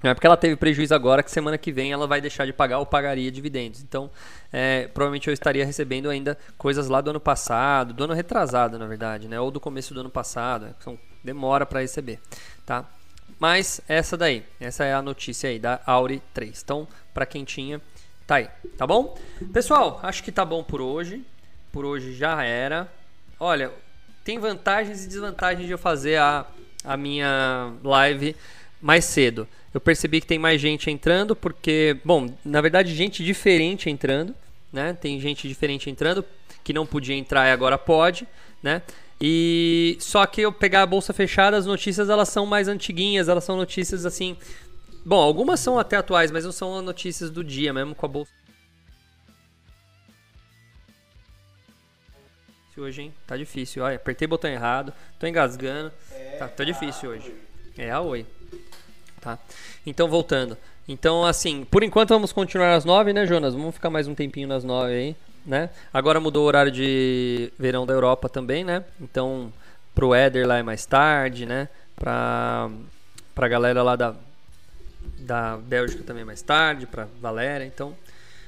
Não 0.03 0.11
é 0.11 0.13
porque 0.13 0.27
ela 0.27 0.35
teve 0.35 0.57
prejuízo 0.57 0.93
agora 0.93 1.23
que 1.23 1.31
semana 1.31 1.57
que 1.57 1.71
vem 1.71 1.93
ela 1.93 2.05
vai 2.05 2.19
deixar 2.19 2.45
de 2.45 2.51
pagar 2.51 2.79
ou 2.79 2.85
pagaria 2.85 3.31
dividendos. 3.31 3.81
Então, 3.81 4.11
é, 4.51 4.87
provavelmente 4.93 5.29
eu 5.29 5.33
estaria 5.33 5.65
recebendo 5.65 6.09
ainda 6.09 6.37
coisas 6.57 6.89
lá 6.89 6.99
do 6.99 7.11
ano 7.11 7.21
passado, 7.21 7.93
do 7.93 8.03
ano 8.03 8.13
retrasado, 8.13 8.77
na 8.77 8.85
verdade, 8.85 9.29
né? 9.29 9.39
Ou 9.39 9.49
do 9.49 9.61
começo 9.61 9.93
do 9.93 10.01
ano 10.01 10.09
passado. 10.09 10.75
São, 10.81 10.99
demora 11.23 11.65
para 11.65 11.79
receber, 11.79 12.19
tá? 12.65 12.85
Mas 13.39 13.79
essa 13.87 14.17
daí, 14.17 14.43
essa 14.59 14.83
é 14.83 14.93
a 14.93 15.01
notícia 15.01 15.49
aí 15.49 15.57
da 15.57 15.79
Auri 15.85 16.21
3. 16.33 16.61
Então, 16.61 16.85
para 17.13 17.25
quem 17.25 17.45
tinha, 17.45 17.81
tá 18.27 18.35
aí, 18.35 18.49
tá 18.77 18.85
bom? 18.85 19.17
Pessoal, 19.53 20.01
acho 20.03 20.21
que 20.21 20.33
tá 20.33 20.43
bom 20.43 20.65
por 20.65 20.81
hoje. 20.81 21.25
Por 21.71 21.85
hoje 21.85 22.13
já 22.13 22.43
era. 22.43 22.91
Olha, 23.39 23.71
tem 24.23 24.39
vantagens 24.39 25.03
e 25.03 25.07
desvantagens 25.07 25.65
de 25.65 25.71
eu 25.71 25.77
fazer 25.77 26.17
a, 26.17 26.45
a 26.83 26.95
minha 26.97 27.73
live 27.83 28.35
mais 28.81 29.05
cedo. 29.05 29.47
Eu 29.73 29.81
percebi 29.81 30.21
que 30.21 30.27
tem 30.27 30.37
mais 30.37 30.61
gente 30.61 30.91
entrando, 30.91 31.35
porque, 31.35 31.97
bom, 32.05 32.33
na 32.45 32.61
verdade, 32.61 32.93
gente 32.93 33.23
diferente 33.23 33.89
entrando, 33.89 34.35
né? 34.71 34.93
Tem 34.93 35.19
gente 35.19 35.47
diferente 35.47 35.89
entrando, 35.89 36.23
que 36.63 36.73
não 36.73 36.85
podia 36.85 37.15
entrar 37.15 37.47
e 37.47 37.51
agora 37.51 37.77
pode, 37.77 38.27
né? 38.61 38.81
E 39.19 39.97
só 39.99 40.25
que 40.25 40.41
eu 40.41 40.51
pegar 40.51 40.81
a 40.83 40.85
bolsa 40.85 41.13
fechada, 41.13 41.57
as 41.57 41.65
notícias 41.65 42.09
elas 42.09 42.29
são 42.29 42.45
mais 42.45 42.67
antiguinhas, 42.67 43.29
elas 43.29 43.43
são 43.43 43.55
notícias 43.55 44.05
assim. 44.05 44.37
Bom, 45.05 45.19
algumas 45.19 45.59
são 45.59 45.79
até 45.79 45.95
atuais, 45.95 46.31
mas 46.31 46.45
não 46.45 46.51
são 46.51 46.81
notícias 46.81 47.29
do 47.29 47.43
dia 47.43 47.73
mesmo 47.73 47.95
com 47.95 48.05
a 48.05 48.09
bolsa. 48.09 48.31
Hoje, 52.75 53.03
hein? 53.03 53.13
Tá 53.27 53.37
difícil. 53.37 53.83
Olha, 53.83 53.97
apertei 53.97 54.25
o 54.25 54.29
botão 54.29 54.49
errado, 54.49 54.91
tô 55.19 55.27
engasgando. 55.27 55.91
Tá, 56.39 56.47
tá 56.47 56.63
difícil 56.63 57.11
hoje. 57.11 57.33
É 57.77 57.91
a 57.91 58.01
Oi. 58.01 58.25
Tá? 59.21 59.37
Então, 59.85 60.07
voltando. 60.07 60.57
Então, 60.87 61.23
assim, 61.23 61.65
por 61.65 61.83
enquanto 61.83 62.09
vamos 62.09 62.33
continuar 62.33 62.73
às 62.73 62.83
9, 62.83 63.13
né, 63.13 63.25
Jonas? 63.27 63.53
Vamos 63.53 63.75
ficar 63.75 63.89
mais 63.89 64.07
um 64.07 64.15
tempinho 64.15 64.47
nas 64.47 64.63
9 64.63 64.91
aí, 64.91 65.15
né? 65.45 65.69
Agora 65.93 66.19
mudou 66.19 66.43
o 66.43 66.47
horário 66.47 66.71
de 66.71 67.53
verão 67.57 67.85
da 67.85 67.93
Europa 67.93 68.27
também, 68.27 68.63
né? 68.63 68.83
Então, 68.99 69.53
pro 69.93 70.13
Éder 70.13 70.47
lá 70.47 70.57
é 70.57 70.63
mais 70.63 70.85
tarde, 70.85 71.45
né? 71.45 71.69
Pra, 71.95 72.71
pra 73.35 73.47
galera 73.47 73.83
lá 73.83 73.95
da, 73.95 74.15
da 75.19 75.57
Bélgica 75.57 76.03
também 76.03 76.25
mais 76.25 76.41
tarde, 76.41 76.87
para 76.87 77.07
Valéria. 77.21 77.65
Então, 77.65 77.95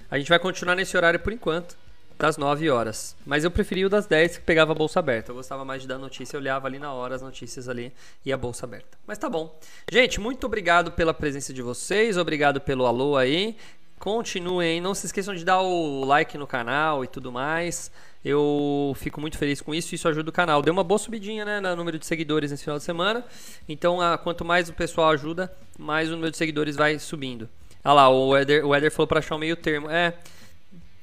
a 0.10 0.18
gente 0.18 0.30
vai 0.30 0.40
continuar 0.40 0.76
nesse 0.76 0.98
horário 0.98 1.20
por 1.20 1.32
enquanto, 1.32 1.78
das 2.18 2.38
9 2.38 2.70
horas. 2.70 3.16
Mas 3.26 3.44
eu 3.44 3.52
preferi 3.52 3.86
o 3.86 3.90
das 3.90 4.06
10 4.06 4.38
que 4.38 4.44
pegava 4.44 4.72
a 4.72 4.76
bolsa 4.76 5.00
aberta. 5.00 5.32
Eu 5.32 5.36
gostava 5.36 5.66
mais 5.66 5.82
de 5.82 5.88
dar 5.88 5.98
notícia, 5.98 6.36
eu 6.36 6.42
olhava 6.42 6.68
ali 6.68 6.80
na 6.80 6.94
hora 6.94 7.16
as 7.16 7.22
notícias 7.22 7.68
ali 7.70 7.94
e 8.26 8.32
a 8.32 8.38
bolsa 8.38 8.66
aberta. 8.66 8.98
Mas 9.06 9.18
tá 9.18 9.30
bom. 9.30 9.60
Gente, 9.92 10.20
muito 10.20 10.46
obrigado 10.46 10.92
pela 10.92 11.14
presença 11.14 11.54
de 11.54 11.62
vocês, 11.62 12.18
obrigado 12.18 12.62
pelo 12.62 12.86
alô 12.86 13.18
aí. 13.18 13.58
Continuem, 14.00 14.82
não 14.82 14.94
se 14.94 15.06
esqueçam 15.06 15.34
de 15.34 15.46
dar 15.46 15.62
o 15.62 16.04
like 16.06 16.38
no 16.38 16.46
canal 16.46 17.04
e 17.04 17.08
tudo 17.08 17.32
mais. 17.32 17.92
Eu 18.24 18.94
fico 18.98 19.22
muito 19.22 19.38
feliz 19.38 19.62
com 19.62 19.74
isso, 19.74 19.94
isso 19.94 20.08
ajuda 20.08 20.30
o 20.30 20.34
canal. 20.34 20.62
Deu 20.62 20.74
uma 20.74 20.84
boa 20.84 20.98
subidinha, 20.98 21.46
né, 21.46 21.60
no 21.60 21.76
número 21.76 22.00
de 22.00 22.06
seguidores 22.06 22.50
nesse 22.50 22.64
final 22.64 22.78
de 22.78 22.84
semana. 22.84 23.24
Então, 23.70 24.02
a, 24.02 24.18
quanto 24.18 24.44
mais 24.44 24.68
o 24.68 24.74
pessoal 24.74 25.10
ajuda, 25.12 25.56
mais 25.78 26.10
o 26.10 26.14
número 26.14 26.32
de 26.32 26.38
seguidores 26.38 26.76
vai 26.76 26.98
subindo. 26.98 27.48
Ah 27.84 27.94
lá, 27.94 28.10
o 28.10 28.36
Eder, 28.36 28.66
o 28.66 28.76
Eder 28.76 28.92
falou 28.92 29.06
para 29.06 29.20
achar 29.20 29.36
o 29.36 29.38
meio 29.38 29.56
termo. 29.56 29.90
É, 29.92 30.16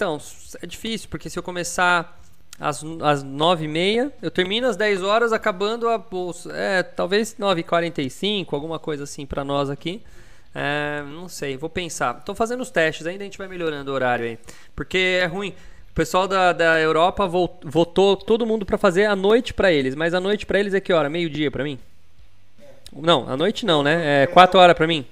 então, 0.03 0.19
é 0.61 0.67
difícil, 0.67 1.09
porque 1.09 1.31
se 1.31 1.39
eu 1.39 1.45
começar 1.45 2.21
às, 2.59 2.83
às 3.03 3.25
9h30, 3.25 4.11
eu 4.21 4.33
termino 4.33 4.67
às 4.67 4.77
10 4.77 5.01
horas, 5.01 5.33
acabando 5.33 5.89
a 5.89 5.97
bolsa. 5.97 6.51
É, 6.53 6.83
talvez 6.83 7.37
9h45, 7.39 8.49
alguma 8.51 8.81
coisa 8.81 9.05
assim 9.05 9.25
para 9.25 9.45
nós 9.45 9.71
aqui. 9.71 10.03
É, 10.53 11.05
não 11.07 11.29
sei, 11.29 11.57
vou 11.57 11.71
pensar. 11.71 12.19
Estou 12.19 12.35
fazendo 12.35 12.63
os 12.63 12.71
testes, 12.71 13.07
ainda 13.07 13.23
a 13.23 13.27
gente 13.27 13.39
vai 13.39 13.47
melhorando 13.47 13.93
o 13.93 13.95
horário 13.95 14.25
aí. 14.25 14.39
Porque 14.75 15.21
é 15.23 15.27
ruim. 15.27 15.55
O 15.91 15.95
pessoal 15.95 16.27
da, 16.27 16.53
da 16.53 16.81
Europa 16.81 17.25
votou 17.27 18.17
todo 18.17 18.45
mundo 18.45 18.67
para 18.67 18.79
fazer 18.79 19.05
a 19.05 19.15
noite 19.15 19.55
para 19.55 19.71
eles, 19.71 19.95
mas 19.95 20.15
a 20.15 20.21
noite 20.21 20.47
para 20.47 20.59
eles 20.59 20.75
é 20.75 20.81
que 20.81 20.93
hora? 20.93 21.09
Meio-dia 21.09 21.49
para 21.49 21.63
mim? 21.63 21.79
Não, 22.93 23.29
a 23.29 23.37
noite 23.37 23.65
não, 23.65 23.85
né? 23.85 24.25
É 24.25 24.27
4 24.27 24.59
horas 24.59 24.77
para 24.77 24.87
mim. 24.87 25.07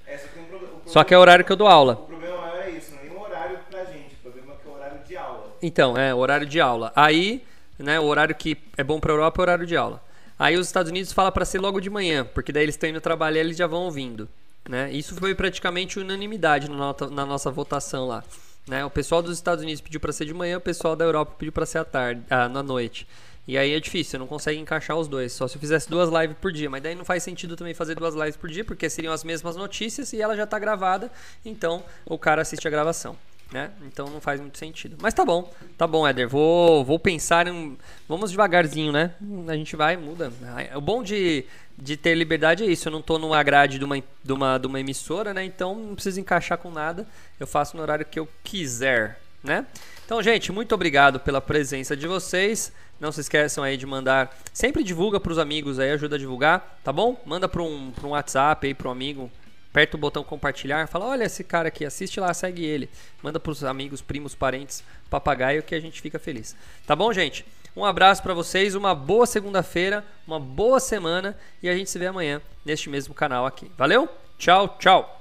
Só 0.84 1.04
que 1.04 1.14
é 1.14 1.18
o 1.18 1.20
horário 1.20 1.44
que 1.44 1.52
eu 1.52 1.56
dou 1.56 1.68
aula. 1.68 1.92
O 1.92 1.96
problema 2.06 2.36
maior 2.38 2.62
é 2.64 2.70
isso, 2.70 2.90
não 2.90 2.98
é 2.98 3.02
nem 3.04 3.16
o 3.16 3.20
horário 3.22 3.58
pra 3.70 3.84
gente, 3.84 4.14
o 4.14 4.22
problema 4.22 4.54
é 4.54 4.56
que 4.56 4.68
é 4.68 4.70
o 4.70 4.74
horário 4.74 4.98
de 5.06 5.16
aula. 5.16 5.49
Então, 5.62 5.96
é 5.96 6.14
horário 6.14 6.46
de 6.46 6.60
aula. 6.60 6.92
Aí, 6.96 7.44
né, 7.78 7.98
o 8.00 8.04
horário 8.04 8.34
que 8.34 8.56
é 8.76 8.84
bom 8.84 9.00
para 9.00 9.12
Europa 9.12 9.40
é 9.40 9.42
horário 9.42 9.66
de 9.66 9.76
aula. 9.76 10.02
Aí 10.38 10.56
os 10.56 10.66
Estados 10.66 10.90
Unidos 10.90 11.12
fala 11.12 11.30
para 11.30 11.44
ser 11.44 11.58
logo 11.58 11.80
de 11.80 11.90
manhã, 11.90 12.24
porque 12.24 12.50
daí 12.50 12.62
eles 12.62 12.74
estão 12.74 12.88
indo 12.88 13.00
trabalhar, 13.00 13.40
eles 13.40 13.58
já 13.58 13.66
vão 13.66 13.82
ouvindo, 13.82 14.26
né? 14.66 14.90
Isso 14.90 15.14
foi 15.14 15.34
praticamente 15.34 15.98
unanimidade 15.98 16.70
na, 16.70 16.94
na 17.10 17.26
nossa 17.26 17.50
votação 17.50 18.06
lá. 18.06 18.24
Né? 18.66 18.82
O 18.82 18.88
pessoal 18.88 19.20
dos 19.20 19.36
Estados 19.36 19.62
Unidos 19.62 19.82
pediu 19.82 20.00
para 20.00 20.12
ser 20.12 20.24
de 20.24 20.32
manhã, 20.32 20.56
o 20.56 20.60
pessoal 20.60 20.96
da 20.96 21.04
Europa 21.04 21.34
pediu 21.38 21.52
para 21.52 21.66
ser 21.66 21.78
à 21.78 21.84
tarde, 21.84 22.22
ah, 22.30 22.48
na 22.48 22.62
noite. 22.62 23.06
E 23.46 23.58
aí 23.58 23.72
é 23.72 23.80
difícil, 23.80 24.12
você 24.12 24.18
não 24.18 24.26
consegue 24.26 24.58
encaixar 24.58 24.96
os 24.96 25.08
dois. 25.08 25.32
Só 25.32 25.48
se 25.48 25.56
eu 25.56 25.60
fizesse 25.60 25.90
duas 25.90 26.08
lives 26.08 26.36
por 26.40 26.52
dia. 26.52 26.70
Mas 26.70 26.82
daí 26.82 26.94
não 26.94 27.04
faz 27.04 27.22
sentido 27.22 27.56
também 27.56 27.74
fazer 27.74 27.96
duas 27.96 28.14
lives 28.14 28.36
por 28.36 28.48
dia, 28.48 28.64
porque 28.64 28.88
seriam 28.88 29.12
as 29.12 29.24
mesmas 29.24 29.56
notícias 29.56 30.12
e 30.12 30.22
ela 30.22 30.36
já 30.36 30.44
está 30.44 30.58
gravada. 30.58 31.10
Então 31.44 31.82
o 32.06 32.16
cara 32.16 32.42
assiste 32.42 32.68
a 32.68 32.70
gravação. 32.70 33.16
Né? 33.52 33.70
Então 33.82 34.06
não 34.06 34.20
faz 34.20 34.40
muito 34.40 34.56
sentido. 34.58 34.96
Mas 35.00 35.12
tá 35.12 35.24
bom, 35.24 35.52
tá 35.76 35.84
bom, 35.84 36.06
Éder. 36.06 36.28
Vou, 36.28 36.84
vou 36.84 37.00
pensar 37.00 37.48
em. 37.48 37.76
Vamos 38.08 38.30
devagarzinho, 38.30 38.92
né? 38.92 39.12
A 39.48 39.56
gente 39.56 39.74
vai, 39.74 39.96
muda. 39.96 40.32
O 40.76 40.80
bom 40.80 41.02
de, 41.02 41.44
de 41.76 41.96
ter 41.96 42.14
liberdade 42.14 42.62
é 42.62 42.66
isso. 42.66 42.86
Eu 42.86 42.92
não 42.92 43.02
tô 43.02 43.18
numa 43.18 43.42
grade 43.42 43.78
de 43.78 43.84
uma, 43.84 43.96
de, 43.98 44.32
uma, 44.32 44.56
de 44.56 44.66
uma 44.68 44.78
emissora, 44.78 45.34
né? 45.34 45.44
Então 45.44 45.74
não 45.74 45.94
preciso 45.94 46.20
encaixar 46.20 46.58
com 46.58 46.70
nada. 46.70 47.06
Eu 47.40 47.46
faço 47.46 47.76
no 47.76 47.82
horário 47.82 48.06
que 48.06 48.20
eu 48.20 48.28
quiser, 48.44 49.18
né? 49.42 49.66
Então, 50.06 50.22
gente, 50.22 50.52
muito 50.52 50.74
obrigado 50.74 51.18
pela 51.18 51.40
presença 51.40 51.96
de 51.96 52.06
vocês. 52.06 52.72
Não 53.00 53.10
se 53.10 53.20
esqueçam 53.22 53.64
aí 53.64 53.76
de 53.76 53.86
mandar. 53.86 54.36
Sempre 54.52 54.84
divulga 54.84 55.18
para 55.18 55.32
os 55.32 55.38
amigos 55.38 55.78
aí, 55.78 55.90
ajuda 55.90 56.16
a 56.16 56.18
divulgar, 56.18 56.78
tá 56.84 56.92
bom? 56.92 57.20
Manda 57.24 57.48
para 57.48 57.62
um, 57.62 57.92
um 58.04 58.08
WhatsApp 58.08 58.66
aí 58.66 58.74
para 58.74 58.88
um 58.88 58.92
amigo. 58.92 59.30
Aperta 59.70 59.96
o 59.96 60.00
botão 60.00 60.24
compartilhar, 60.24 60.86
fala: 60.88 61.06
olha 61.06 61.24
esse 61.24 61.44
cara 61.44 61.68
aqui, 61.68 61.84
assiste 61.84 62.18
lá, 62.18 62.34
segue 62.34 62.64
ele. 62.64 62.90
Manda 63.22 63.38
para 63.38 63.52
os 63.52 63.62
amigos, 63.62 64.02
primos, 64.02 64.34
parentes, 64.34 64.82
papagaio 65.08 65.62
que 65.62 65.74
a 65.74 65.80
gente 65.80 66.00
fica 66.00 66.18
feliz. 66.18 66.56
Tá 66.86 66.96
bom, 66.96 67.12
gente? 67.12 67.44
Um 67.76 67.84
abraço 67.84 68.22
para 68.22 68.34
vocês, 68.34 68.74
uma 68.74 68.94
boa 68.94 69.26
segunda-feira, 69.26 70.04
uma 70.26 70.40
boa 70.40 70.80
semana 70.80 71.38
e 71.62 71.68
a 71.68 71.76
gente 71.76 71.88
se 71.88 71.98
vê 71.98 72.06
amanhã 72.06 72.42
neste 72.64 72.90
mesmo 72.90 73.14
canal 73.14 73.46
aqui. 73.46 73.70
Valeu? 73.78 74.08
Tchau, 74.36 74.76
tchau. 74.78 75.19